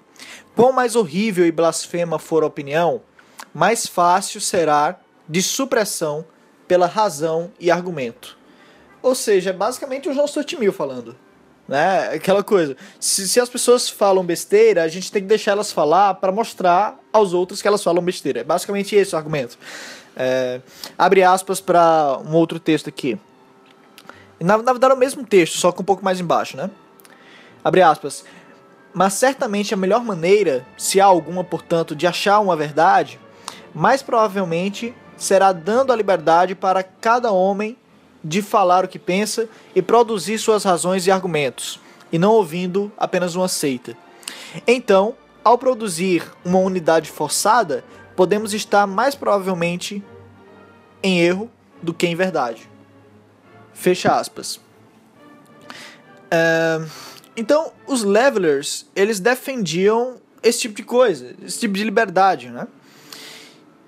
Quão 0.55 0.71
mais 0.71 0.95
horrível 0.95 1.45
e 1.45 1.51
blasfema 1.51 2.17
for 2.17 2.43
a 2.43 2.47
opinião, 2.47 3.01
mais 3.53 3.85
fácil 3.85 4.39
será 4.41 4.99
de 5.27 5.41
supressão 5.41 6.25
pela 6.67 6.87
razão 6.87 7.51
e 7.59 7.71
argumento. 7.71 8.37
Ou 9.01 9.15
seja, 9.15 9.51
é 9.51 9.53
basicamente 9.53 10.09
o 10.09 10.13
João 10.13 10.27
Mill 10.59 10.73
falando. 10.73 11.15
Né? 11.67 12.15
Aquela 12.15 12.43
coisa. 12.43 12.75
Se, 12.99 13.29
se, 13.29 13.39
as 13.39 13.47
pessoas 13.47 13.89
falam 13.89 14.25
besteira, 14.25 14.83
a 14.83 14.87
gente 14.87 15.11
tem 15.11 15.21
que 15.21 15.27
deixar 15.27 15.51
elas 15.51 15.71
falar 15.71 16.15
para 16.15 16.31
mostrar 16.31 16.99
aos 17.13 17.33
outros 17.33 17.61
que 17.61 17.67
elas 17.67 17.83
falam 17.83 18.03
besteira. 18.03 18.39
É 18.41 18.43
basicamente 18.43 18.95
esse 18.95 19.13
o 19.13 19.17
argumento. 19.17 19.57
É, 20.17 20.61
abre 20.97 21.23
aspas 21.23 21.61
para 21.61 22.19
um 22.25 22.33
outro 22.33 22.59
texto 22.59 22.89
aqui. 22.89 23.19
Na, 24.39 24.57
na 24.57 24.73
verdade 24.73 24.93
é 24.93 24.95
o 24.95 24.99
mesmo 24.99 25.25
texto, 25.25 25.57
só 25.57 25.71
que 25.71 25.81
um 25.81 25.85
pouco 25.85 26.03
mais 26.03 26.19
embaixo, 26.19 26.57
né? 26.57 26.69
Abre 27.63 27.81
aspas. 27.81 28.25
Mas 28.93 29.13
certamente 29.13 29.73
a 29.73 29.77
melhor 29.77 30.03
maneira, 30.03 30.65
se 30.77 30.99
há 30.99 31.05
alguma, 31.05 31.43
portanto, 31.43 31.95
de 31.95 32.07
achar 32.07 32.39
uma 32.39 32.55
verdade, 32.55 33.19
mais 33.79 34.03
provavelmente 34.03 34.93
será 35.15 35.53
dando 35.53 35.93
a 35.93 35.95
liberdade 35.95 36.53
para 36.53 36.83
cada 36.83 37.31
homem 37.31 37.77
de 38.21 38.41
falar 38.41 38.83
o 38.83 38.89
que 38.89 38.99
pensa 38.99 39.47
e 39.73 39.81
produzir 39.81 40.37
suas 40.37 40.65
razões 40.65 41.07
e 41.07 41.11
argumentos, 41.11 41.79
e 42.11 42.19
não 42.19 42.33
ouvindo 42.33 42.91
apenas 42.97 43.35
uma 43.35 43.47
seita. 43.47 43.95
Então, 44.67 45.15
ao 45.45 45.57
produzir 45.57 46.29
uma 46.43 46.59
unidade 46.59 47.09
forçada, 47.09 47.85
podemos 48.17 48.53
estar 48.53 48.85
mais 48.85 49.15
provavelmente 49.15 50.03
em 51.01 51.21
erro 51.21 51.49
do 51.81 51.93
que 51.93 52.05
em 52.05 52.15
verdade. 52.15 52.69
Fecha 53.73 54.11
aspas. 54.11 54.59
É, 56.29 56.81
então, 57.33 57.71
os 57.87 58.03
levelers, 58.03 58.85
eles 58.93 59.21
defendiam 59.21 60.17
esse 60.43 60.59
tipo 60.59 60.75
de 60.75 60.83
coisa, 60.83 61.33
esse 61.41 61.61
tipo 61.61 61.75
de 61.75 61.85
liberdade, 61.85 62.49
né? 62.49 62.67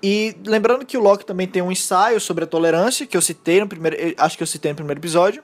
E 0.02 0.34
lembrando 0.44 0.84
que 0.84 0.96
o 0.96 1.00
Locke 1.00 1.24
também 1.24 1.46
tem 1.46 1.62
um 1.62 1.70
ensaio 1.70 2.20
sobre 2.20 2.42
a 2.42 2.46
tolerância, 2.46 3.06
que 3.06 3.16
eu 3.16 3.22
citei 3.22 3.60
no 3.60 3.68
primeiro. 3.68 3.96
Eh, 3.96 4.14
acho 4.18 4.36
que 4.36 4.42
eu 4.42 4.46
citei 4.46 4.72
no 4.72 4.76
primeiro 4.76 4.98
episódio. 4.98 5.42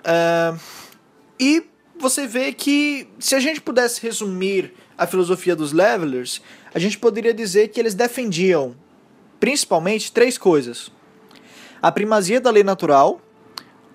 Uh, 0.00 0.56
e 1.40 1.64
você 1.98 2.28
vê 2.28 2.52
que 2.52 3.08
se 3.18 3.34
a 3.34 3.40
gente 3.40 3.60
pudesse 3.60 4.00
resumir 4.00 4.72
a 4.96 5.04
filosofia 5.06 5.56
dos 5.56 5.72
levelers, 5.72 6.40
a 6.72 6.78
gente 6.78 6.96
poderia 6.96 7.34
dizer 7.34 7.68
que 7.68 7.80
eles 7.80 7.94
defendiam 7.94 8.76
principalmente 9.40 10.12
três 10.12 10.38
coisas: 10.38 10.92
a 11.82 11.90
primazia 11.90 12.40
da 12.40 12.50
lei 12.50 12.62
natural, 12.62 13.20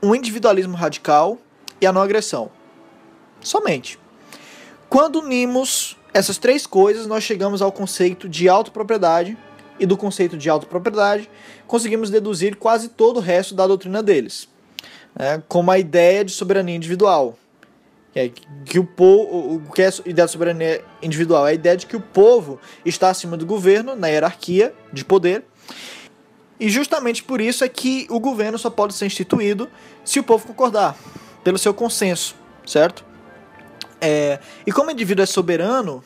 um 0.04 0.14
individualismo 0.14 0.76
radical 0.76 1.38
e 1.80 1.86
a 1.86 1.94
não 1.94 2.02
agressão. 2.02 2.52
Somente. 3.40 3.98
Quando 4.90 5.22
unimos 5.22 5.98
essas 6.14 6.38
três 6.38 6.68
coisas, 6.68 7.08
nós 7.08 7.24
chegamos 7.24 7.62
ao 7.62 7.72
conceito 7.72 8.28
de 8.28 8.50
autopropriedade 8.50 9.38
e 9.80 9.86
do 9.86 9.98
conceito 9.98 10.38
de 10.38 10.50
autopropriedade, 10.50 11.30
conseguimos 11.68 12.10
deduzir 12.10 12.56
quase 12.56 12.90
todo 12.90 13.18
o 13.18 13.20
resto 13.20 13.56
da 13.56 13.66
doutrina 13.66 14.04
deles, 14.04 14.48
né, 15.16 15.42
como 15.48 15.72
a 15.72 15.80
ideia 15.80 16.24
de 16.24 16.32
soberania 16.32 16.76
individual. 16.76 17.38
Que, 18.14 18.20
é, 18.20 18.32
que 18.66 18.78
o 18.78 18.84
povo, 18.84 19.56
o 19.56 19.72
que 19.72 19.82
é 19.82 19.88
a 19.88 19.92
ideia 20.06 20.26
de 20.26 20.32
soberania 20.32 20.84
individual? 21.02 21.48
É 21.48 21.52
a 21.52 21.54
ideia 21.54 21.78
de 21.78 21.86
que 21.86 21.96
o 21.96 22.02
povo 22.02 22.60
está 22.86 23.10
acima 23.10 23.38
do 23.38 23.46
governo 23.46 23.96
na 23.96 24.08
hierarquia 24.10 24.74
de 24.92 25.06
poder. 25.06 25.46
E 26.60 26.70
justamente 26.70 27.24
por 27.24 27.40
isso 27.40 27.64
é 27.64 27.70
que 27.70 28.06
o 28.10 28.20
governo 28.20 28.58
só 28.58 28.70
pode 28.70 28.94
ser 28.94 29.06
instituído 29.06 29.70
se 30.04 30.20
o 30.20 30.24
povo 30.24 30.46
concordar, 30.46 30.96
pelo 31.44 31.58
seu 31.58 31.74
consenso, 31.74 32.36
certo? 32.66 33.04
É, 34.00 34.40
e 34.68 34.72
como 34.72 34.90
o 34.90 34.92
indivíduo 34.92 35.24
é 35.24 35.26
soberano, 35.26 36.04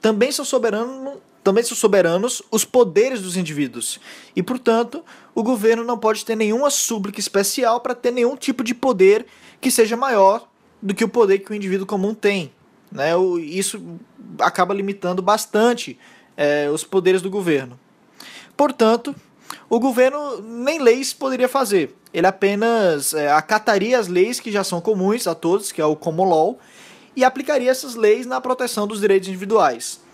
também 0.00 0.30
são 0.30 0.44
soberanos 0.44 1.18
também 1.48 1.64
são 1.64 1.74
soberanos 1.74 2.42
os 2.50 2.66
poderes 2.66 3.22
dos 3.22 3.34
indivíduos. 3.34 3.98
E, 4.36 4.42
portanto, 4.42 5.02
o 5.34 5.42
governo 5.42 5.82
não 5.82 5.96
pode 5.96 6.22
ter 6.22 6.36
nenhuma 6.36 6.68
súplica 6.68 7.18
especial 7.18 7.80
para 7.80 7.94
ter 7.94 8.10
nenhum 8.10 8.36
tipo 8.36 8.62
de 8.62 8.74
poder 8.74 9.24
que 9.58 9.70
seja 9.70 9.96
maior 9.96 10.46
do 10.82 10.94
que 10.94 11.02
o 11.02 11.08
poder 11.08 11.38
que 11.38 11.50
o 11.50 11.54
indivíduo 11.54 11.86
comum 11.86 12.12
tem. 12.12 12.52
Né? 12.92 13.12
Isso 13.40 13.82
acaba 14.38 14.74
limitando 14.74 15.22
bastante 15.22 15.98
é, 16.36 16.68
os 16.68 16.84
poderes 16.84 17.22
do 17.22 17.30
governo. 17.30 17.80
Portanto, 18.54 19.16
o 19.70 19.80
governo 19.80 20.42
nem 20.42 20.78
leis 20.78 21.14
poderia 21.14 21.48
fazer. 21.48 21.96
Ele 22.12 22.26
apenas 22.26 23.14
é, 23.14 23.32
acataria 23.32 23.98
as 23.98 24.06
leis 24.06 24.38
que 24.38 24.52
já 24.52 24.62
são 24.62 24.82
comuns 24.82 25.26
a 25.26 25.34
todos, 25.34 25.72
que 25.72 25.80
é 25.80 25.86
o 25.86 25.96
common 25.96 26.28
law, 26.28 26.58
e 27.16 27.24
aplicaria 27.24 27.70
essas 27.70 27.94
leis 27.94 28.26
na 28.26 28.38
proteção 28.38 28.86
dos 28.86 29.00
direitos 29.00 29.30
individuais. 29.30 30.06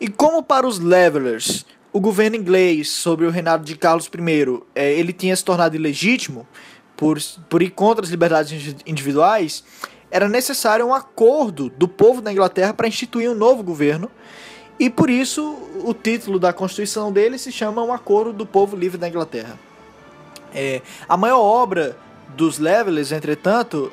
E 0.00 0.08
como 0.08 0.42
para 0.42 0.66
os 0.66 0.78
levelers, 0.78 1.66
o 1.92 2.00
governo 2.00 2.36
inglês 2.36 2.88
sobre 2.88 3.26
o 3.26 3.30
reinado 3.30 3.64
de 3.64 3.76
Carlos 3.76 4.06
I, 4.06 4.62
é, 4.74 4.92
ele 4.94 5.12
tinha 5.12 5.36
se 5.36 5.44
tornado 5.44 5.76
ilegítimo 5.76 6.46
por, 6.96 7.18
por 7.48 7.62
ir 7.62 7.70
contra 7.70 8.04
as 8.04 8.10
liberdades 8.10 8.76
individuais, 8.86 9.62
era 10.10 10.28
necessário 10.28 10.86
um 10.86 10.94
acordo 10.94 11.68
do 11.68 11.86
povo 11.86 12.20
da 12.20 12.32
Inglaterra 12.32 12.72
para 12.72 12.88
instituir 12.88 13.30
um 13.30 13.34
novo 13.34 13.62
governo, 13.62 14.10
e 14.78 14.88
por 14.88 15.10
isso 15.10 15.58
o 15.84 15.92
título 15.92 16.38
da 16.38 16.52
Constituição 16.52 17.12
dele 17.12 17.36
se 17.36 17.52
chama 17.52 17.82
Um 17.82 17.92
Acordo 17.92 18.32
do 18.32 18.46
Povo 18.46 18.74
Livre 18.74 18.96
da 18.96 19.06
Inglaterra. 19.06 19.58
É, 20.54 20.80
a 21.06 21.18
maior 21.18 21.40
obra 21.40 21.96
dos 22.34 22.58
Levelers, 22.58 23.12
entretanto, 23.12 23.92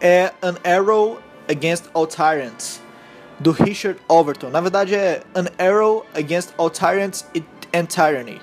é 0.00 0.32
An 0.42 0.56
Arrow 0.64 1.20
Against 1.48 1.84
All 1.92 2.06
Tyrants, 2.06 2.80
do 3.40 3.50
Richard 3.52 4.00
Overton. 4.08 4.50
Na 4.50 4.60
verdade 4.60 4.94
é 4.94 5.22
An 5.34 5.46
Arrow 5.58 6.04
Against 6.14 6.50
All 6.56 6.70
Tyrants 6.70 7.24
and 7.72 7.86
Tyranny. 7.86 8.40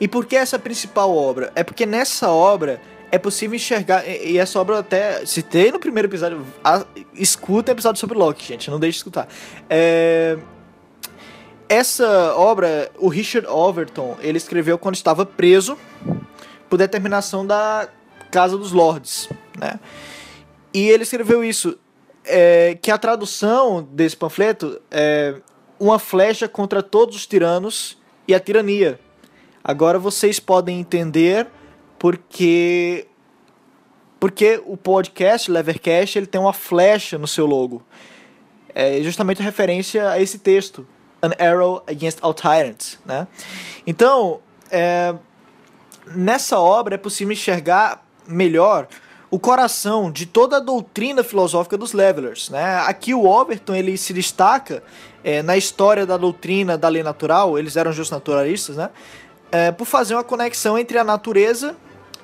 E 0.00 0.08
por 0.08 0.26
que 0.26 0.36
essa 0.36 0.58
principal 0.58 1.14
obra? 1.14 1.52
É 1.54 1.62
porque 1.62 1.86
nessa 1.86 2.30
obra 2.30 2.80
é 3.10 3.18
possível 3.18 3.54
enxergar, 3.54 4.04
e 4.08 4.38
essa 4.38 4.58
obra 4.58 4.80
até 4.80 5.24
citei 5.24 5.70
no 5.70 5.78
primeiro 5.78 6.08
episódio, 6.08 6.44
a, 6.64 6.84
escuta 7.14 7.70
o 7.70 7.74
episódio 7.74 8.00
sobre 8.00 8.18
Locke, 8.18 8.44
gente, 8.44 8.68
não 8.68 8.80
deixe 8.80 8.96
de 8.96 8.98
escutar. 8.98 9.28
É, 9.70 10.36
essa 11.68 12.34
obra, 12.34 12.90
o 12.98 13.08
Richard 13.08 13.46
Overton, 13.46 14.16
ele 14.20 14.36
escreveu 14.36 14.76
quando 14.76 14.96
estava 14.96 15.24
preso 15.24 15.78
por 16.68 16.76
determinação 16.76 17.46
da 17.46 17.88
Casa 18.32 18.58
dos 18.58 18.72
Lords, 18.72 19.28
né? 19.56 19.78
E 20.72 20.88
ele 20.88 21.04
escreveu 21.04 21.44
isso, 21.44 21.78
é, 22.24 22.78
que 22.80 22.90
a 22.90 22.98
tradução 22.98 23.82
desse 23.82 24.16
panfleto 24.16 24.80
é 24.90 25.36
uma 25.78 25.98
flecha 25.98 26.48
contra 26.48 26.82
todos 26.82 27.16
os 27.16 27.26
tiranos 27.26 27.98
e 28.26 28.34
a 28.34 28.40
tirania. 28.40 28.98
Agora 29.62 29.98
vocês 29.98 30.40
podem 30.40 30.80
entender 30.80 31.46
porque 31.98 33.06
porque 34.18 34.62
o 34.64 34.76
podcast 34.76 35.50
Levercast 35.50 36.18
ele 36.18 36.26
tem 36.26 36.40
uma 36.40 36.52
flecha 36.52 37.18
no 37.18 37.26
seu 37.26 37.44
logo. 37.44 37.82
É 38.74 39.02
justamente 39.02 39.42
referência 39.42 40.10
a 40.10 40.20
esse 40.20 40.38
texto, 40.38 40.86
An 41.22 41.32
Arrow 41.38 41.82
Against 41.86 42.18
All 42.22 42.32
Tyrants, 42.32 42.98
né? 43.04 43.26
Então, 43.86 44.40
é, 44.70 45.14
nessa 46.06 46.58
obra 46.58 46.94
é 46.94 46.98
possível 46.98 47.32
enxergar 47.32 48.04
melhor 48.26 48.88
o 49.34 49.38
coração 49.40 50.12
de 50.12 50.26
toda 50.26 50.58
a 50.58 50.60
doutrina 50.60 51.24
filosófica 51.24 51.76
dos 51.76 51.92
Levelers. 51.92 52.50
Né? 52.50 52.76
Aqui 52.86 53.12
o 53.12 53.26
Overton 53.26 53.74
ele 53.74 53.96
se 53.96 54.12
destaca 54.12 54.80
é, 55.24 55.42
na 55.42 55.56
história 55.56 56.06
da 56.06 56.16
doutrina 56.16 56.78
da 56.78 56.88
lei 56.88 57.02
natural, 57.02 57.58
eles 57.58 57.76
eram 57.76 57.92
justos 57.92 58.16
naturalistas, 58.16 58.76
né? 58.76 58.90
É, 59.50 59.72
por 59.72 59.86
fazer 59.86 60.14
uma 60.14 60.22
conexão 60.22 60.78
entre 60.78 60.98
a 60.98 61.02
natureza 61.02 61.74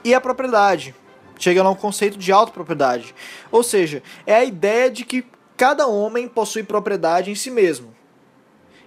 e 0.05 0.15
a 0.15 0.21
propriedade. 0.21 0.95
Chega 1.37 1.63
a 1.63 1.69
um 1.69 1.75
conceito 1.75 2.17
de 2.17 2.31
autopropriedade. 2.31 3.13
Ou 3.51 3.65
seja, 3.65 4.05
é 4.25 4.37
a 4.37 4.45
ideia 4.45 4.89
de 4.89 5.05
que 5.05 5.27
cada 5.57 5.89
homem 5.89 6.29
possui 6.29 6.63
propriedade 6.63 7.29
em 7.29 7.35
si 7.35 7.51
mesmo. 7.51 7.93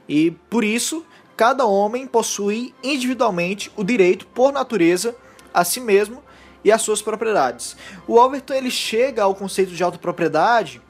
E 0.07 0.31
por 0.49 0.63
isso, 0.63 1.05
cada 1.35 1.65
homem 1.65 2.07
possui 2.07 2.73
individualmente 2.81 3.69
o 3.75 3.83
direito, 3.83 4.25
por 4.27 4.53
natureza, 4.53 5.13
a 5.53 5.65
si 5.65 5.81
mesmo 5.81 6.23
e 6.63 6.71
as 6.71 6.81
suas 6.81 7.01
propriedades. 7.01 7.75
O 8.07 8.17
Overton 8.17 8.53
ele 8.53 8.71
chega 8.71 9.23
ao 9.23 9.35
conceito 9.35 9.71
de 9.71 9.83
autopropriedade 9.83 10.81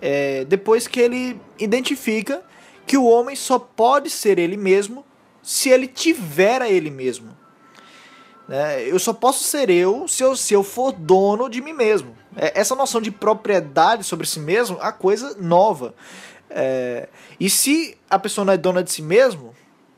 é, 0.00 0.44
depois 0.44 0.88
que 0.88 1.00
ele 1.00 1.40
identifica 1.58 2.42
que 2.86 2.96
o 2.96 3.04
homem 3.04 3.36
só 3.36 3.58
pode 3.58 4.10
ser 4.10 4.38
ele 4.38 4.56
mesmo 4.56 5.04
se 5.42 5.68
ele 5.68 5.86
tiver 5.86 6.60
a 6.60 6.68
ele 6.68 6.90
mesmo. 6.90 7.36
É, 8.48 8.82
eu 8.86 8.98
só 8.98 9.12
posso 9.12 9.44
ser 9.44 9.70
eu 9.70 10.06
se, 10.08 10.22
eu 10.22 10.36
se 10.36 10.52
eu 10.52 10.62
for 10.62 10.92
dono 10.92 11.48
de 11.48 11.60
mim 11.60 11.72
mesmo. 11.72 12.16
É, 12.36 12.58
essa 12.60 12.74
noção 12.74 13.00
de 13.00 13.10
propriedade 13.10 14.04
sobre 14.04 14.26
si 14.26 14.40
mesmo 14.40 14.78
é 14.80 14.86
a 14.86 14.92
coisa 14.92 15.36
nova. 15.38 15.94
É, 16.50 17.08
e 17.38 17.48
se 17.48 17.96
a 18.10 18.18
pessoa 18.18 18.44
não 18.44 18.52
é 18.52 18.56
dona 18.56 18.82
de 18.82 18.90
si 18.90 19.02
mesmo, 19.02 19.54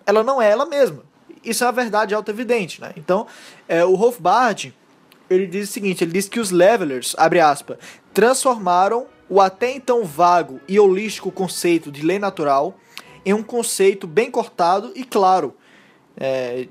ela 0.06 0.22
não 0.22 0.40
é 0.40 0.50
ela 0.50 0.66
mesma. 0.66 1.02
Isso 1.42 1.64
é 1.64 1.66
uma 1.66 1.72
verdade 1.72 2.14
auto-evidente. 2.14 2.80
Né? 2.80 2.92
Então, 2.96 3.26
é, 3.68 3.84
o 3.84 3.94
Hofbard 3.94 4.74
ele 5.28 5.46
diz 5.46 5.68
o 5.68 5.72
seguinte: 5.72 6.04
ele 6.04 6.12
diz 6.12 6.28
que 6.28 6.40
os 6.40 6.50
levelers, 6.50 7.14
abre 7.18 7.40
aspas, 7.40 7.78
transformaram 8.12 9.06
o 9.28 9.40
até 9.40 9.72
então 9.72 10.04
vago 10.04 10.60
e 10.68 10.78
holístico 10.78 11.30
conceito 11.30 11.90
de 11.90 12.02
lei 12.02 12.18
natural 12.18 12.78
em 13.24 13.32
um 13.32 13.42
conceito 13.42 14.06
bem 14.06 14.30
cortado 14.30 14.92
e 14.94 15.04
claro. 15.04 15.54
É, 16.16 16.68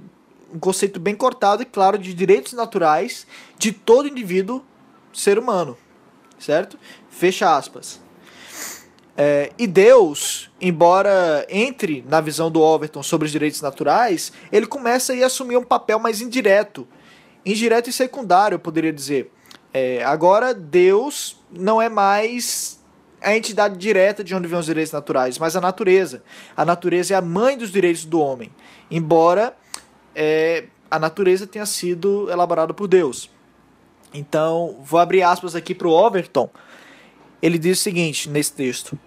um 0.53 0.59
conceito 0.59 0.99
bem 0.99 1.15
cortado 1.15 1.63
e 1.63 1.65
claro 1.65 1.97
de 1.97 2.13
direitos 2.13 2.53
naturais 2.53 3.25
de 3.57 3.71
todo 3.71 4.07
indivíduo 4.07 4.63
ser 5.11 5.39
humano. 5.39 5.75
Certo? 6.37 6.77
Fecha 7.09 7.55
aspas. 7.55 7.99
É, 9.17 9.51
e 9.57 9.67
Deus, 9.67 10.51
embora 10.59 11.45
entre 11.49 12.03
na 12.07 12.21
visão 12.21 12.49
do 12.49 12.61
Overton 12.61 13.03
sobre 13.03 13.25
os 13.25 13.31
direitos 13.31 13.61
naturais, 13.61 14.31
ele 14.51 14.65
começa 14.65 15.13
a 15.13 15.25
assumir 15.25 15.57
um 15.57 15.63
papel 15.63 15.99
mais 15.99 16.21
indireto 16.21 16.87
indireto 17.45 17.89
e 17.89 17.93
secundário, 17.93 18.55
eu 18.55 18.59
poderia 18.59 18.93
dizer. 18.93 19.31
É, 19.73 20.03
agora, 20.03 20.53
Deus 20.53 21.39
não 21.51 21.81
é 21.81 21.89
mais 21.89 22.79
a 23.21 23.35
entidade 23.35 23.77
direta 23.77 24.23
de 24.23 24.35
onde 24.35 24.47
vêm 24.47 24.59
os 24.59 24.65
direitos 24.65 24.91
naturais, 24.91 25.37
mas 25.37 25.55
a 25.55 25.61
natureza. 25.61 26.23
A 26.55 26.65
natureza 26.65 27.13
é 27.13 27.17
a 27.17 27.21
mãe 27.21 27.57
dos 27.57 27.71
direitos 27.71 28.05
do 28.05 28.19
homem, 28.19 28.51
embora 28.91 29.55
é, 30.13 30.65
a 30.91 30.99
natureza 30.99 31.47
tenha 31.47 31.65
sido 31.65 32.29
elaborada 32.29 32.73
por 32.73 32.87
Deus. 32.87 33.29
Então, 34.13 34.77
vou 34.83 34.99
abrir 34.99 35.23
aspas 35.23 35.55
aqui 35.55 35.73
para 35.73 35.87
o 35.87 35.91
Overton. 35.91 36.49
Ele 37.41 37.57
diz 37.57 37.79
o 37.79 37.81
seguinte 37.81 38.29
nesse 38.29 38.53
texto. 38.53 38.97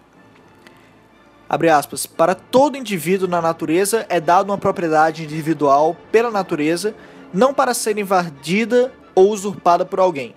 Abre 1.49 1.69
aspas. 1.69 2.07
Para 2.07 2.35
todo 2.35 2.77
indivíduo 2.77 3.29
na 3.29 3.41
natureza 3.41 4.05
é 4.09 4.21
dada 4.21 4.51
uma 4.51 4.59
propriedade 4.59 5.23
individual 5.23 5.97
pela 6.11 6.31
natureza 6.31 6.95
não 7.37 7.53
para 7.53 7.75
ser 7.75 7.99
invadida 7.99 8.91
ou 9.15 9.31
usurpada 9.31 9.85
por 9.85 10.01
alguém. 10.01 10.35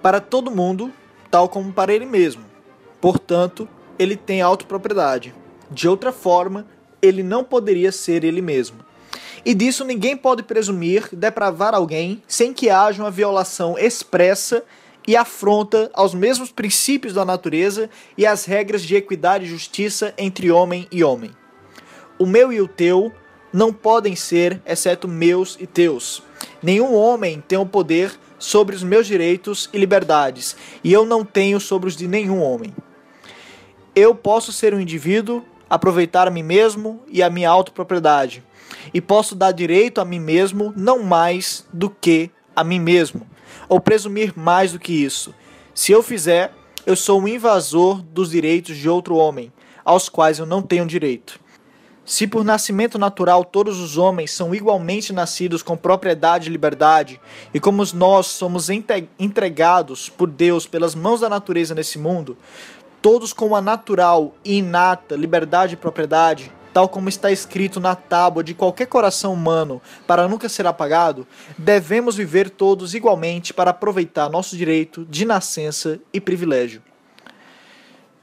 Para 0.00 0.20
todo 0.20 0.48
mundo, 0.48 0.92
tal 1.28 1.48
como 1.48 1.72
para 1.72 1.92
ele 1.92 2.06
mesmo. 2.06 2.44
Portanto, 3.00 3.68
ele 3.98 4.16
tem 4.16 4.40
autopropriedade. 4.40 5.34
De 5.68 5.88
outra 5.88 6.12
forma, 6.12 6.64
ele 7.02 7.24
não 7.24 7.42
poderia 7.42 7.90
ser 7.90 8.22
ele 8.22 8.40
mesmo. 8.40 8.78
E 9.44 9.54
disso 9.54 9.84
ninguém 9.84 10.16
pode 10.16 10.44
presumir 10.44 11.08
depravar 11.12 11.74
alguém 11.74 12.22
sem 12.28 12.52
que 12.52 12.70
haja 12.70 13.02
uma 13.02 13.10
violação 13.10 13.76
expressa 13.76 14.62
e 15.06 15.16
afronta 15.16 15.90
aos 15.94 16.14
mesmos 16.14 16.52
princípios 16.52 17.12
da 17.12 17.24
natureza 17.24 17.90
e 18.16 18.24
às 18.24 18.44
regras 18.44 18.82
de 18.82 18.94
equidade 18.94 19.46
e 19.46 19.48
justiça 19.48 20.14
entre 20.16 20.52
homem 20.52 20.86
e 20.92 21.02
homem. 21.02 21.32
O 22.20 22.24
meu 22.24 22.52
e 22.52 22.60
o 22.60 22.68
teu 22.68 23.12
não 23.54 23.72
podem 23.72 24.16
ser, 24.16 24.60
exceto 24.66 25.06
meus 25.06 25.56
e 25.60 25.66
teus. 25.66 26.20
Nenhum 26.60 26.92
homem 26.92 27.40
tem 27.46 27.56
o 27.56 27.64
poder 27.64 28.10
sobre 28.36 28.74
os 28.74 28.82
meus 28.82 29.06
direitos 29.06 29.70
e 29.72 29.78
liberdades, 29.78 30.56
e 30.82 30.92
eu 30.92 31.06
não 31.06 31.24
tenho 31.24 31.60
sobre 31.60 31.88
os 31.88 31.96
de 31.96 32.08
nenhum 32.08 32.42
homem. 32.42 32.74
Eu 33.94 34.12
posso 34.12 34.52
ser 34.52 34.74
um 34.74 34.80
indivíduo, 34.80 35.44
aproveitar 35.70 36.26
a 36.26 36.32
mim 36.32 36.42
mesmo 36.42 37.00
e 37.06 37.22
a 37.22 37.30
minha 37.30 37.48
autopropriedade, 37.48 38.42
e 38.92 39.00
posso 39.00 39.36
dar 39.36 39.52
direito 39.52 40.00
a 40.00 40.04
mim 40.04 40.18
mesmo 40.18 40.74
não 40.76 41.04
mais 41.04 41.64
do 41.72 41.88
que 41.88 42.32
a 42.56 42.64
mim 42.64 42.80
mesmo, 42.80 43.24
ou 43.68 43.78
presumir 43.78 44.36
mais 44.36 44.72
do 44.72 44.80
que 44.80 44.92
isso. 44.92 45.32
Se 45.72 45.92
eu 45.92 46.02
fizer, 46.02 46.52
eu 46.84 46.96
sou 46.96 47.20
um 47.20 47.28
invasor 47.28 48.02
dos 48.02 48.30
direitos 48.30 48.76
de 48.76 48.88
outro 48.88 49.14
homem, 49.14 49.52
aos 49.84 50.08
quais 50.08 50.40
eu 50.40 50.46
não 50.46 50.60
tenho 50.60 50.86
direito. 50.86 51.43
Se 52.04 52.26
por 52.26 52.44
nascimento 52.44 52.98
natural 52.98 53.44
todos 53.44 53.80
os 53.80 53.96
homens 53.96 54.30
são 54.30 54.54
igualmente 54.54 55.12
nascidos 55.12 55.62
com 55.62 55.74
propriedade 55.74 56.48
e 56.48 56.52
liberdade, 56.52 57.18
e 57.52 57.58
como 57.58 57.82
nós 57.94 58.26
somos 58.26 58.68
entregados 59.18 60.10
por 60.10 60.28
Deus 60.28 60.66
pelas 60.66 60.94
mãos 60.94 61.20
da 61.20 61.30
natureza 61.30 61.74
nesse 61.74 61.98
mundo, 61.98 62.36
todos 63.00 63.32
com 63.32 63.56
a 63.56 63.62
natural 63.62 64.34
e 64.44 64.58
inata 64.58 65.16
liberdade 65.16 65.74
e 65.74 65.78
propriedade, 65.78 66.52
tal 66.74 66.90
como 66.90 67.08
está 67.08 67.30
escrito 67.30 67.80
na 67.80 67.94
tábua 67.94 68.44
de 68.44 68.52
qualquer 68.52 68.86
coração 68.86 69.32
humano, 69.32 69.80
para 70.06 70.28
nunca 70.28 70.48
ser 70.48 70.66
apagado, 70.66 71.26
devemos 71.56 72.16
viver 72.16 72.50
todos 72.50 72.94
igualmente 72.94 73.54
para 73.54 73.70
aproveitar 73.70 74.28
nosso 74.28 74.56
direito 74.56 75.06
de 75.06 75.24
nascença 75.24 75.98
e 76.12 76.20
privilégio. 76.20 76.82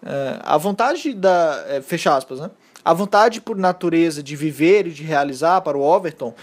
Uh, 0.04 0.42
a 0.42 0.58
vontade 0.58 1.14
da. 1.14 1.64
É, 1.68 1.82
fecha 1.82 2.16
aspas, 2.16 2.40
né? 2.40 2.50
A 2.84 2.94
vontade 2.94 3.40
por 3.40 3.56
natureza 3.58 4.24
de 4.24 4.36
viver 4.36 4.88
e 4.88 4.92
de 4.92 5.04
realizar 5.04 5.62
para 5.62 5.78
o 5.78 5.82
Overton 5.82 6.34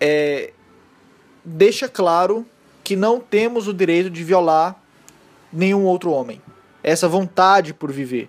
é, 0.00 0.52
deixa 1.44 1.88
claro 1.88 2.46
que 2.82 2.96
não 2.96 3.20
temos 3.20 3.68
o 3.68 3.74
direito 3.74 4.10
de 4.10 4.24
violar 4.24 4.80
nenhum 5.52 5.84
outro 5.84 6.10
homem. 6.10 6.40
Essa 6.82 7.08
vontade 7.08 7.74
por 7.74 7.92
viver. 7.92 8.28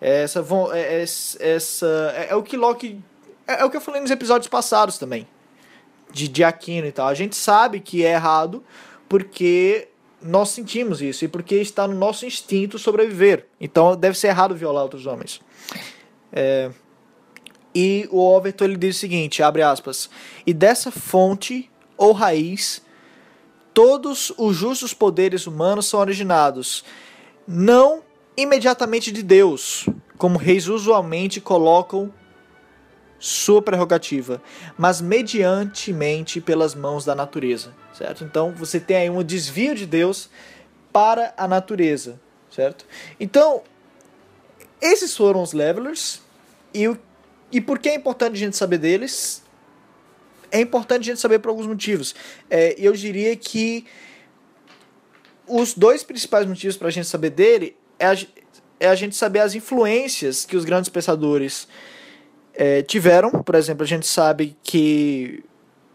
Essa, 0.00 0.44
é, 0.72 1.02
essa, 1.02 2.14
é, 2.16 2.26
é 2.30 2.34
o 2.34 2.42
que 2.42 2.56
Locke. 2.56 3.00
É, 3.46 3.60
é, 3.60 3.64
o 3.64 3.70
que 3.70 3.76
eu 3.76 3.80
falei 3.80 4.00
nos 4.00 4.10
episódios 4.10 4.48
passados 4.48 4.98
também. 4.98 5.26
De, 6.12 6.28
de 6.28 6.44
Aquino 6.44 6.86
e 6.86 6.92
tal. 6.92 7.08
A 7.08 7.14
gente 7.14 7.36
sabe 7.36 7.80
que 7.80 8.04
é 8.04 8.12
errado 8.12 8.62
porque 9.08 9.88
nós 10.20 10.50
sentimos 10.50 11.02
isso 11.02 11.24
e 11.24 11.28
porque 11.28 11.56
está 11.56 11.86
no 11.86 11.94
nosso 11.94 12.26
instinto 12.26 12.78
sobreviver. 12.78 13.46
Então 13.60 13.96
deve 13.96 14.18
ser 14.18 14.28
errado 14.28 14.54
violar 14.54 14.82
outros 14.82 15.06
homens. 15.06 15.40
É, 16.36 16.70
e 17.72 18.08
o 18.10 18.18
Overton 18.18 18.64
ele 18.64 18.76
diz 18.76 18.96
o 18.96 18.98
seguinte, 18.98 19.42
abre 19.42 19.62
aspas, 19.62 20.10
e 20.44 20.52
dessa 20.52 20.90
fonte 20.90 21.70
ou 21.96 22.12
raiz 22.12 22.82
todos 23.72 24.32
os 24.36 24.56
justos 24.56 24.92
poderes 24.92 25.46
humanos 25.46 25.86
são 25.86 26.00
originados 26.00 26.84
não 27.46 28.02
imediatamente 28.36 29.12
de 29.12 29.22
Deus, 29.22 29.86
como 30.18 30.38
reis 30.38 30.66
usualmente 30.66 31.40
colocam 31.40 32.12
sua 33.18 33.62
prerrogativa, 33.62 34.42
mas 34.76 35.00
mediantemente 35.00 36.40
pelas 36.40 36.74
mãos 36.74 37.04
da 37.04 37.14
natureza, 37.14 37.74
certo? 37.92 38.24
Então 38.24 38.52
você 38.52 38.78
tem 38.80 38.96
aí 38.96 39.10
um 39.10 39.22
desvio 39.22 39.74
de 39.74 39.86
Deus 39.86 40.28
para 40.92 41.32
a 41.36 41.48
natureza, 41.48 42.20
certo? 42.50 42.86
Então, 43.18 43.62
esses 44.80 45.16
foram 45.16 45.42
os 45.42 45.52
levelers 45.52 46.23
e, 46.74 46.88
o, 46.88 46.98
e 47.52 47.60
por 47.60 47.78
que 47.78 47.88
é 47.88 47.94
importante 47.94 48.34
a 48.34 48.38
gente 48.38 48.56
saber 48.56 48.78
deles? 48.78 49.42
É 50.50 50.60
importante 50.60 51.02
a 51.02 51.12
gente 51.12 51.20
saber 51.20 51.38
por 51.38 51.48
alguns 51.48 51.66
motivos. 51.66 52.14
É, 52.50 52.74
eu 52.76 52.92
diria 52.92 53.34
que 53.36 53.86
os 55.46 55.74
dois 55.74 56.02
principais 56.02 56.46
motivos 56.46 56.76
para 56.76 56.88
a 56.88 56.90
gente 56.90 57.06
saber 57.06 57.30
dele 57.30 57.76
é 57.98 58.06
a, 58.06 58.16
é 58.80 58.88
a 58.88 58.94
gente 58.94 59.16
saber 59.16 59.40
as 59.40 59.54
influências 59.54 60.44
que 60.44 60.56
os 60.56 60.64
grandes 60.64 60.88
pensadores 60.88 61.68
é, 62.52 62.82
tiveram. 62.82 63.30
Por 63.30 63.54
exemplo, 63.54 63.82
a 63.82 63.86
gente 63.86 64.06
sabe 64.06 64.56
que 64.62 65.44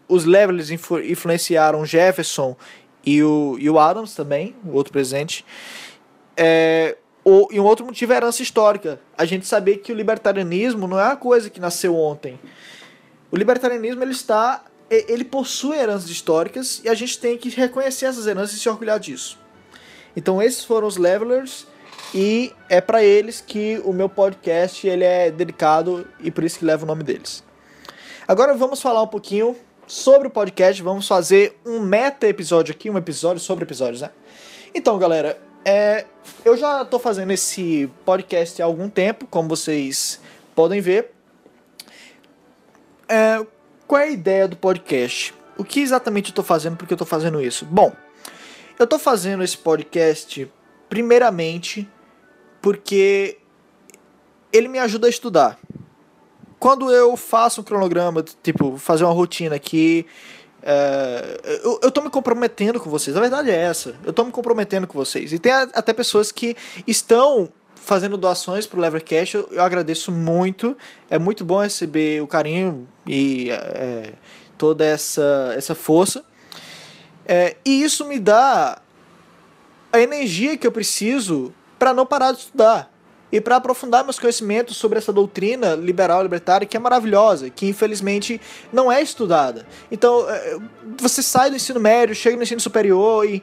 os 0.08 0.24
Levelers 0.24 0.70
influ 0.70 1.00
influenciaram 1.02 1.84
Jefferson 1.84 2.56
e 3.04 3.22
o, 3.22 3.56
e 3.58 3.70
o 3.70 3.78
Adams 3.78 4.14
também, 4.14 4.54
o 4.64 4.72
outro 4.72 4.92
presente. 4.92 5.44
É, 6.36 6.96
o, 7.30 7.48
e 7.52 7.60
um 7.60 7.64
outro 7.64 7.86
motivo 7.86 8.12
é 8.12 8.16
herança 8.16 8.42
histórica. 8.42 9.00
A 9.16 9.24
gente 9.24 9.46
saber 9.46 9.76
que 9.78 9.92
o 9.92 9.94
libertarianismo 9.94 10.88
não 10.88 10.98
é 10.98 11.04
uma 11.04 11.16
coisa 11.16 11.48
que 11.48 11.60
nasceu 11.60 11.96
ontem. 11.96 12.40
O 13.30 13.36
libertarianismo 13.36 14.02
ele 14.02 14.10
está 14.12 14.64
ele 14.90 15.22
possui 15.22 15.76
heranças 15.76 16.10
históricas 16.10 16.80
e 16.82 16.88
a 16.88 16.94
gente 16.94 17.16
tem 17.16 17.38
que 17.38 17.48
reconhecer 17.48 18.06
essas 18.06 18.26
heranças 18.26 18.56
e 18.56 18.58
se 18.58 18.68
orgulhar 18.68 18.98
disso. 18.98 19.38
Então 20.16 20.42
esses 20.42 20.64
foram 20.64 20.88
os 20.88 20.96
levelers 20.96 21.64
e 22.12 22.52
é 22.68 22.80
para 22.80 23.04
eles 23.04 23.40
que 23.40 23.80
o 23.84 23.92
meu 23.92 24.08
podcast 24.08 24.84
ele 24.84 25.04
é 25.04 25.30
dedicado 25.30 26.04
e 26.18 26.32
por 26.32 26.42
isso 26.42 26.58
que 26.58 26.64
leva 26.64 26.82
o 26.82 26.86
nome 26.88 27.04
deles. 27.04 27.44
Agora 28.26 28.52
vamos 28.54 28.82
falar 28.82 29.00
um 29.00 29.06
pouquinho 29.06 29.54
sobre 29.86 30.26
o 30.26 30.30
podcast, 30.30 30.82
vamos 30.82 31.06
fazer 31.06 31.56
um 31.64 31.78
meta 31.78 32.26
episódio 32.26 32.72
aqui, 32.74 32.90
um 32.90 32.98
episódio 32.98 33.40
sobre 33.40 33.62
episódios, 33.62 34.00
né? 34.00 34.10
Então, 34.74 34.98
galera, 34.98 35.40
é, 35.64 36.06
eu 36.44 36.56
já 36.56 36.82
estou 36.82 36.98
fazendo 36.98 37.30
esse 37.32 37.90
podcast 38.04 38.60
há 38.60 38.64
algum 38.64 38.88
tempo, 38.88 39.26
como 39.26 39.48
vocês 39.48 40.20
podem 40.54 40.80
ver. 40.80 41.12
É, 43.08 43.44
qual 43.86 44.00
é 44.00 44.04
a 44.04 44.10
ideia 44.10 44.48
do 44.48 44.56
podcast? 44.56 45.34
O 45.58 45.64
que 45.64 45.80
exatamente 45.80 46.28
eu 46.28 46.32
estou 46.32 46.44
fazendo, 46.44 46.76
porque 46.76 46.92
eu 46.92 46.96
estou 46.96 47.06
fazendo 47.06 47.40
isso? 47.42 47.64
Bom, 47.66 47.92
eu 48.78 48.84
estou 48.84 48.98
fazendo 48.98 49.42
esse 49.42 49.58
podcast 49.58 50.50
primeiramente 50.88 51.88
porque 52.62 53.38
ele 54.52 54.68
me 54.68 54.78
ajuda 54.78 55.06
a 55.06 55.10
estudar. 55.10 55.58
Quando 56.58 56.90
eu 56.90 57.16
faço 57.16 57.60
um 57.60 57.64
cronograma, 57.64 58.22
tipo, 58.42 58.76
fazer 58.76 59.04
uma 59.04 59.12
rotina 59.12 59.56
aqui, 59.56 60.06
é, 60.62 61.60
eu, 61.64 61.80
eu 61.82 61.90
tô 61.90 62.00
me 62.02 62.10
comprometendo 62.10 62.80
com 62.80 62.90
vocês. 62.90 63.16
A 63.16 63.20
verdade 63.20 63.50
é 63.50 63.56
essa. 63.56 63.94
Eu 64.04 64.12
tô 64.12 64.24
me 64.24 64.30
comprometendo 64.30 64.86
com 64.86 64.98
vocês. 64.98 65.32
E 65.32 65.38
tem 65.38 65.52
a, 65.52 65.62
até 65.62 65.92
pessoas 65.92 66.30
que 66.30 66.56
estão 66.86 67.48
fazendo 67.74 68.16
doações 68.16 68.66
pro 68.66 68.80
Levercast. 68.80 69.36
Eu, 69.36 69.48
eu 69.52 69.62
agradeço 69.62 70.12
muito. 70.12 70.76
É 71.08 71.18
muito 71.18 71.44
bom 71.44 71.62
receber 71.62 72.22
o 72.22 72.26
carinho 72.26 72.88
e 73.06 73.50
é, 73.50 74.12
toda 74.58 74.84
essa, 74.84 75.54
essa 75.56 75.74
força. 75.74 76.24
É, 77.26 77.56
e 77.64 77.82
isso 77.82 78.04
me 78.06 78.18
dá 78.18 78.80
a 79.92 80.00
energia 80.00 80.56
que 80.56 80.66
eu 80.66 80.72
preciso 80.72 81.54
para 81.78 81.94
não 81.94 82.04
parar 82.04 82.32
de 82.32 82.40
estudar 82.40 82.89
e 83.32 83.40
para 83.40 83.56
aprofundar 83.56 84.04
meus 84.04 84.18
conhecimentos 84.18 84.76
sobre 84.76 84.98
essa 84.98 85.12
doutrina 85.12 85.74
liberal 85.74 86.22
libertária 86.22 86.66
que 86.66 86.76
é 86.76 86.80
maravilhosa, 86.80 87.50
que 87.50 87.66
infelizmente 87.66 88.40
não 88.72 88.90
é 88.90 89.00
estudada. 89.00 89.66
Então, 89.90 90.28
é, 90.28 90.58
você 90.98 91.22
sai 91.22 91.50
do 91.50 91.56
ensino 91.56 91.80
médio, 91.80 92.14
chega 92.14 92.36
no 92.36 92.42
ensino 92.42 92.60
superior 92.60 93.28
e 93.28 93.42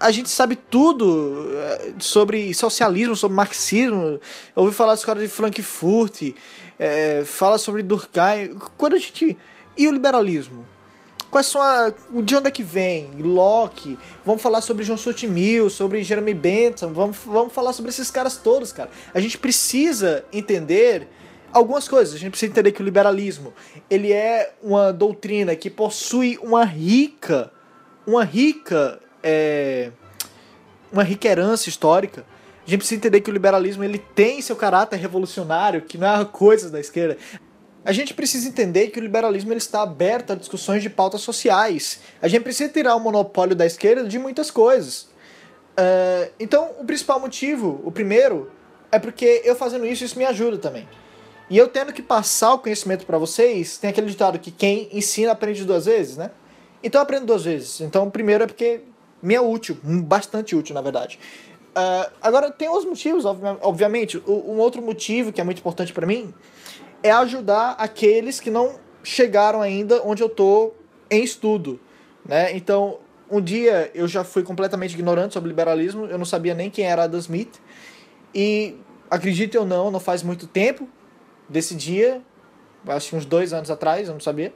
a 0.00 0.10
gente 0.10 0.28
sabe 0.28 0.56
tudo 0.56 1.48
é, 1.54 1.92
sobre 1.98 2.52
socialismo, 2.54 3.14
sobre 3.14 3.36
marxismo, 3.36 4.20
ouviu 4.54 4.72
falar 4.72 4.92
da 4.92 4.98
escola 4.98 5.20
de 5.20 5.28
Frankfurt, 5.28 6.34
é, 6.78 7.22
fala 7.24 7.58
sobre 7.58 7.82
Durkheim. 7.82 8.56
Quando 8.76 8.94
a 8.94 8.98
gente. 8.98 9.36
E 9.76 9.88
o 9.88 9.92
liberalismo? 9.92 10.73
Quais 11.34 11.48
são 11.48 11.60
a, 11.60 11.92
de 12.22 12.36
onde 12.36 12.46
é 12.46 12.50
que 12.52 12.62
vem? 12.62 13.10
Locke. 13.18 13.98
Vamos 14.24 14.40
falar 14.40 14.60
sobre 14.60 14.84
John 14.84 14.96
Stuart 14.96 15.24
Mill, 15.24 15.68
sobre 15.68 16.04
Jeremy 16.04 16.32
Bentham. 16.32 16.92
Vamos, 16.92 17.16
vamos 17.26 17.52
falar 17.52 17.72
sobre 17.72 17.90
esses 17.90 18.08
caras 18.08 18.36
todos, 18.36 18.72
cara. 18.72 18.88
A 19.12 19.18
gente 19.18 19.36
precisa 19.36 20.24
entender 20.32 21.08
algumas 21.52 21.88
coisas. 21.88 22.14
A 22.14 22.18
gente 22.18 22.30
precisa 22.30 22.52
entender 22.52 22.70
que 22.70 22.80
o 22.80 22.84
liberalismo 22.84 23.52
ele 23.90 24.12
é 24.12 24.54
uma 24.62 24.92
doutrina 24.92 25.56
que 25.56 25.68
possui 25.68 26.38
uma 26.40 26.64
rica, 26.64 27.50
uma 28.06 28.22
rica, 28.22 29.00
é, 29.20 29.90
uma 30.92 31.02
rica 31.02 31.26
herança 31.26 31.68
histórica. 31.68 32.24
A 32.64 32.70
gente 32.70 32.78
precisa 32.78 33.00
entender 33.00 33.20
que 33.22 33.30
o 33.30 33.32
liberalismo 33.32 33.82
ele 33.82 33.98
tem 33.98 34.40
seu 34.40 34.54
caráter 34.54 35.00
revolucionário, 35.00 35.82
que 35.82 35.98
não 35.98 36.06
é 36.06 36.24
coisa 36.26 36.70
da 36.70 36.78
esquerda. 36.78 37.18
A 37.84 37.92
gente 37.92 38.14
precisa 38.14 38.48
entender 38.48 38.88
que 38.88 38.98
o 38.98 39.02
liberalismo 39.02 39.52
ele 39.52 39.58
está 39.58 39.82
aberto 39.82 40.32
a 40.32 40.34
discussões 40.34 40.82
de 40.82 40.88
pautas 40.88 41.20
sociais. 41.20 42.00
A 42.22 42.28
gente 42.28 42.42
precisa 42.42 42.72
tirar 42.72 42.96
o 42.96 43.00
monopólio 43.00 43.54
da 43.54 43.66
esquerda 43.66 44.04
de 44.04 44.18
muitas 44.18 44.50
coisas. 44.50 45.02
Uh, 45.76 46.32
então, 46.40 46.70
o 46.80 46.84
principal 46.84 47.20
motivo, 47.20 47.82
o 47.84 47.92
primeiro, 47.92 48.50
é 48.90 48.98
porque 48.98 49.42
eu 49.44 49.54
fazendo 49.54 49.84
isso, 49.84 50.02
isso 50.02 50.18
me 50.18 50.24
ajuda 50.24 50.56
também. 50.56 50.88
E 51.50 51.58
eu 51.58 51.68
tendo 51.68 51.92
que 51.92 52.00
passar 52.00 52.54
o 52.54 52.58
conhecimento 52.58 53.04
para 53.04 53.18
vocês, 53.18 53.76
tem 53.76 53.90
aquele 53.90 54.06
ditado 54.06 54.38
que 54.38 54.50
quem 54.50 54.88
ensina 54.90 55.32
aprende 55.32 55.62
duas 55.64 55.84
vezes, 55.84 56.16
né? 56.16 56.30
Então 56.82 57.00
eu 57.00 57.02
aprendo 57.02 57.26
duas 57.26 57.44
vezes. 57.44 57.82
Então, 57.82 58.06
o 58.06 58.10
primeiro 58.10 58.44
é 58.44 58.46
porque 58.46 58.80
me 59.22 59.34
é 59.34 59.40
útil, 59.40 59.76
bastante 59.82 60.56
útil, 60.56 60.74
na 60.74 60.80
verdade. 60.80 61.18
Uh, 61.76 62.10
agora, 62.22 62.50
tem 62.50 62.68
outros 62.68 62.86
motivos, 62.86 63.26
obviamente. 63.26 64.22
Um 64.26 64.58
outro 64.58 64.80
motivo 64.80 65.32
que 65.32 65.40
é 65.40 65.44
muito 65.44 65.58
importante 65.58 65.92
para 65.92 66.06
mim 66.06 66.32
é 67.04 67.10
ajudar 67.10 67.72
aqueles 67.72 68.40
que 68.40 68.50
não 68.50 68.80
chegaram 69.02 69.60
ainda 69.60 70.02
onde 70.02 70.22
eu 70.22 70.28
tô 70.28 70.72
em 71.10 71.22
estudo, 71.22 71.78
né? 72.24 72.56
Então, 72.56 72.98
um 73.30 73.42
dia 73.42 73.90
eu 73.94 74.08
já 74.08 74.24
fui 74.24 74.42
completamente 74.42 74.94
ignorante 74.94 75.34
sobre 75.34 75.50
liberalismo, 75.50 76.06
eu 76.06 76.16
não 76.16 76.24
sabia 76.24 76.54
nem 76.54 76.70
quem 76.70 76.86
era 76.86 77.04
Adam 77.04 77.20
Smith. 77.20 77.60
E 78.34 78.76
acredite 79.10 79.56
ou 79.58 79.66
não, 79.66 79.90
não 79.90 80.00
faz 80.00 80.22
muito 80.22 80.46
tempo 80.46 80.88
desse 81.46 81.74
dia, 81.74 82.22
acho 82.88 83.10
que 83.10 83.16
uns 83.16 83.26
dois 83.26 83.52
anos 83.52 83.70
atrás, 83.70 84.08
eu 84.08 84.14
não 84.14 84.20
sabia. 84.20 84.54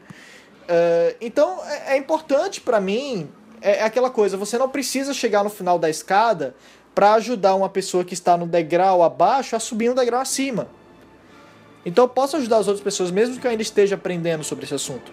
Uh, 0.63 1.17
então 1.21 1.63
é, 1.67 1.95
é 1.95 1.97
importante 1.99 2.63
para 2.63 2.81
mim, 2.81 3.29
é, 3.61 3.77
é, 3.77 3.83
aquela 3.83 4.09
coisa, 4.09 4.39
você 4.39 4.57
não 4.57 4.71
precisa 4.71 5.13
chegar 5.13 5.45
no 5.45 5.51
final 5.51 5.79
da 5.79 5.91
escada 5.91 6.55
para 6.95 7.13
ajudar 7.15 7.55
uma 7.55 7.69
pessoa 7.69 8.05
que 8.05 8.15
está 8.15 8.39
no 8.39 8.47
degrau 8.47 9.03
abaixo 9.03 9.55
a 9.55 9.61
subir 9.61 9.91
um 9.91 9.95
degrau 9.95 10.23
acima. 10.23 10.78
Então 11.85 12.05
eu 12.05 12.09
posso 12.09 12.37
ajudar 12.37 12.59
as 12.59 12.69
outras 12.69 12.83
pessoas, 12.83 13.11
mesmo 13.11 13.41
que 13.41 13.47
eu 13.47 13.51
ainda 13.51 13.63
esteja 13.63 13.95
aprendendo 13.95 14.45
sobre 14.45 14.65
esse 14.65 14.75
assunto. 14.75 15.13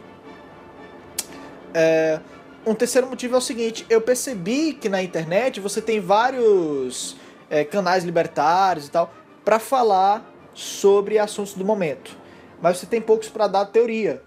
É, 1.74 2.20
um 2.66 2.74
terceiro 2.74 3.08
motivo 3.08 3.36
é 3.36 3.38
o 3.38 3.42
seguinte: 3.42 3.86
eu 3.90 4.02
percebi 4.02 4.74
que 4.74 4.90
na 4.90 5.02
internet 5.04 5.60
você 5.60 5.82
tem 5.82 6.00
vários 6.00 7.16
é, 7.50 7.64
canais 7.64 8.04
libertários 8.04 8.88
e 8.88 8.92
tal 8.92 9.14
para 9.44 9.60
falar 9.60 10.34
sobre 10.54 11.20
assuntos 11.20 11.54
do 11.54 11.64
momento, 11.64 12.18
mas 12.62 12.78
você 12.78 12.86
tem 12.86 13.00
poucos 13.00 13.30
para 13.30 13.48
dar 13.48 13.66
teoria. 13.66 14.22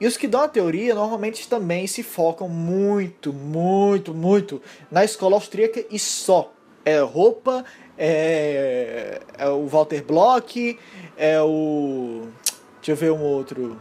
E 0.00 0.06
os 0.06 0.16
que 0.16 0.26
dão 0.26 0.42
a 0.42 0.48
teoria 0.48 0.94
normalmente 0.94 1.48
também 1.48 1.86
se 1.86 2.02
focam 2.02 2.48
muito, 2.48 3.32
muito, 3.32 4.12
muito 4.12 4.60
na 4.90 5.04
escola 5.04 5.36
austríaca 5.36 5.84
e 5.90 5.98
só. 5.98 6.52
É 6.86 7.00
roupa, 7.00 7.64
é, 7.98 9.20
é 9.36 9.48
o 9.48 9.66
Walter 9.66 10.04
Block, 10.04 10.78
é 11.16 11.42
o. 11.42 12.28
Deixa 12.76 12.92
eu 12.92 12.96
ver 12.96 13.10
um 13.10 13.20
outro. 13.20 13.76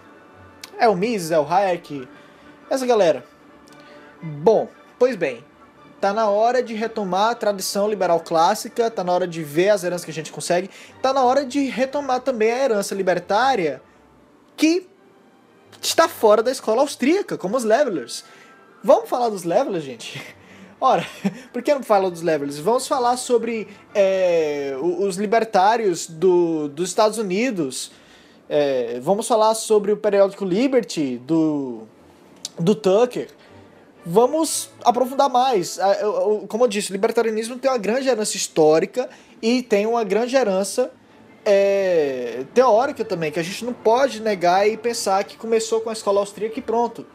É 0.80 0.90
o 0.90 0.96
Mises, 0.96 1.30
é 1.30 1.40
o 1.40 1.48
Hayek, 1.48 2.08
essa 2.68 2.84
galera. 2.84 3.24
Bom, 4.20 4.68
pois 4.98 5.16
bem, 5.16 5.44
tá 6.02 6.12
na 6.14 6.30
hora 6.30 6.64
de 6.64 6.74
retomar 6.74 7.30
a 7.30 7.36
tradição 7.36 7.88
liberal 7.88 8.20
clássica, 8.22 8.90
tá 8.90 9.04
na 9.04 9.12
hora 9.12 9.28
de 9.28 9.44
ver 9.44 9.70
as 9.70 9.84
heranças 9.84 10.04
que 10.04 10.10
a 10.12 10.14
gente 10.14 10.32
consegue, 10.32 10.70
tá 11.00 11.14
na 11.14 11.24
hora 11.24 11.46
de 11.46 11.60
retomar 11.68 12.22
também 12.22 12.52
a 12.52 12.64
herança 12.64 12.96
libertária 12.96 13.84
que 14.58 14.88
está 15.80 16.10
fora 16.10 16.42
da 16.42 16.52
escola 16.52 16.82
austríaca, 16.82 17.38
como 17.38 17.56
os 17.56 17.64
levelers. 17.64 18.26
Vamos 18.84 19.08
falar 19.08 19.30
dos 19.30 19.44
levelers, 19.44 19.84
gente? 19.84 20.22
Ora, 20.86 21.04
por 21.52 21.64
que 21.64 21.74
não 21.74 21.82
fala 21.82 22.12
dos 22.12 22.22
levelers? 22.22 22.60
Vamos 22.60 22.88
falar 22.88 23.18
sobre 23.18 23.68
é, 23.96 24.76
os 24.80 25.18
libertários 25.18 26.06
do, 26.06 26.68
dos 26.70 26.90
Estados 26.90 27.18
Unidos. 27.18 27.92
É, 28.48 29.00
vamos 29.02 29.28
falar 29.28 29.56
sobre 29.56 29.92
o 29.92 29.98
periódico 29.98 30.46
Liberty 30.46 31.18
do, 31.18 31.88
do 32.60 32.76
Tucker. 32.76 33.30
Vamos 34.06 34.70
aprofundar 34.84 35.28
mais. 35.28 35.80
Como 36.48 36.66
eu 36.66 36.68
disse, 36.68 36.92
o 36.92 36.94
libertarianismo 36.94 37.58
tem 37.58 37.72
uma 37.72 37.80
grande 37.80 38.08
herança 38.08 38.38
histórica 38.38 39.10
e 39.42 39.64
tem 39.64 39.88
uma 39.88 40.04
grande 40.04 40.36
herança 40.36 40.92
é, 41.44 42.44
teórica 42.54 43.04
também, 43.04 43.32
que 43.32 43.40
a 43.40 43.44
gente 43.44 43.66
não 43.66 43.74
pode 43.74 44.22
negar 44.22 44.70
e 44.70 44.78
pensar 44.78 45.24
que 45.24 45.36
começou 45.36 45.82
com 45.82 45.90
a 45.90 45.94
escola 45.94 46.20
austríaca 46.20 46.60
e 46.60 46.62
pronto. 46.62 47.08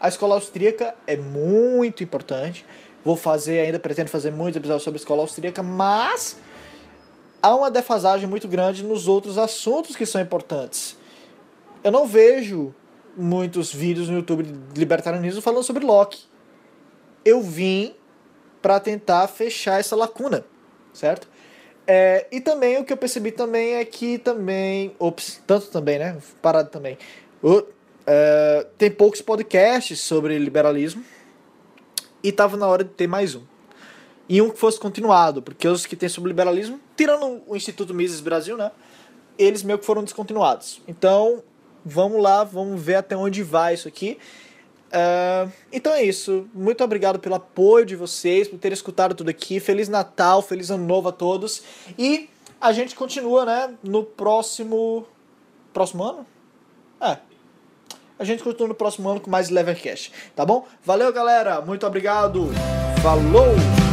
A 0.00 0.08
escola 0.08 0.34
austríaca 0.34 0.96
é 1.06 1.16
muito 1.16 2.02
importante 2.02 2.66
Vou 3.04 3.16
fazer, 3.16 3.60
ainda 3.60 3.78
pretendo 3.78 4.08
fazer 4.08 4.30
muitos 4.30 4.56
episódios 4.56 4.82
sobre 4.82 4.98
escola 4.98 5.20
austríaca, 5.20 5.62
mas 5.62 6.38
há 7.42 7.54
uma 7.54 7.70
defasagem 7.70 8.26
muito 8.26 8.48
grande 8.48 8.82
nos 8.82 9.06
outros 9.06 9.36
assuntos 9.36 9.94
que 9.94 10.06
são 10.06 10.20
importantes. 10.20 10.96
Eu 11.82 11.92
não 11.92 12.06
vejo 12.06 12.74
muitos 13.14 13.72
vídeos 13.72 14.08
no 14.08 14.16
YouTube 14.16 14.44
de 14.44 14.80
libertarianismo 14.80 15.42
falando 15.42 15.62
sobre 15.62 15.84
Locke. 15.84 16.22
Eu 17.22 17.42
vim 17.42 17.94
para 18.62 18.80
tentar 18.80 19.28
fechar 19.28 19.78
essa 19.78 19.94
lacuna, 19.94 20.44
certo? 20.94 21.28
É, 21.86 22.26
e 22.32 22.40
também 22.40 22.78
o 22.78 22.84
que 22.84 22.92
eu 22.94 22.96
percebi 22.96 23.30
também 23.30 23.74
é 23.74 23.84
que 23.84 24.16
também, 24.16 24.96
ops, 24.98 25.42
tanto 25.46 25.66
também, 25.66 25.98
né? 25.98 26.16
Parado 26.40 26.70
também. 26.70 26.96
Uh, 27.42 27.62
tem 28.78 28.90
poucos 28.90 29.20
podcasts 29.20 30.00
sobre 30.00 30.38
liberalismo 30.38 31.04
e 32.24 32.32
tava 32.32 32.56
na 32.56 32.66
hora 32.66 32.82
de 32.82 32.90
ter 32.90 33.06
mais 33.06 33.34
um. 33.34 33.42
E 34.26 34.40
um 34.40 34.48
que 34.48 34.58
fosse 34.58 34.80
continuado, 34.80 35.42
porque 35.42 35.68
os 35.68 35.84
que 35.84 35.94
tem 35.94 36.08
sobre 36.08 36.30
liberalismo, 36.30 36.80
tirando 36.96 37.42
o 37.46 37.54
Instituto 37.54 37.92
Mises 37.92 38.22
Brasil, 38.22 38.56
né? 38.56 38.70
Eles 39.38 39.62
meio 39.62 39.78
que 39.78 39.84
foram 39.84 40.02
descontinuados. 40.02 40.80
Então, 40.88 41.42
vamos 41.84 42.22
lá, 42.22 42.42
vamos 42.42 42.80
ver 42.80 42.94
até 42.94 43.14
onde 43.14 43.42
vai 43.42 43.74
isso 43.74 43.86
aqui. 43.86 44.16
Uh, 44.88 45.52
então 45.70 45.92
é 45.92 46.02
isso. 46.02 46.48
Muito 46.54 46.82
obrigado 46.82 47.18
pelo 47.18 47.34
apoio 47.34 47.84
de 47.84 47.94
vocês, 47.94 48.48
por 48.48 48.58
terem 48.58 48.74
escutado 48.74 49.14
tudo 49.14 49.28
aqui. 49.28 49.60
Feliz 49.60 49.90
Natal, 49.90 50.40
feliz 50.40 50.70
Ano 50.70 50.86
Novo 50.86 51.10
a 51.10 51.12
todos. 51.12 51.62
E 51.98 52.30
a 52.58 52.72
gente 52.72 52.94
continua, 52.94 53.44
né, 53.44 53.74
no 53.82 54.02
próximo. 54.02 55.06
Próximo 55.74 56.02
ano? 56.02 56.26
É, 57.00 57.18
a 58.18 58.24
gente 58.24 58.42
continua 58.42 58.68
no 58.68 58.74
próximo 58.74 59.08
ano 59.08 59.20
com 59.20 59.30
mais 59.30 59.50
Levercast, 59.50 60.12
tá 60.34 60.44
bom? 60.44 60.66
Valeu, 60.84 61.12
galera. 61.12 61.60
Muito 61.60 61.86
obrigado. 61.86 62.48
Falou! 63.02 63.83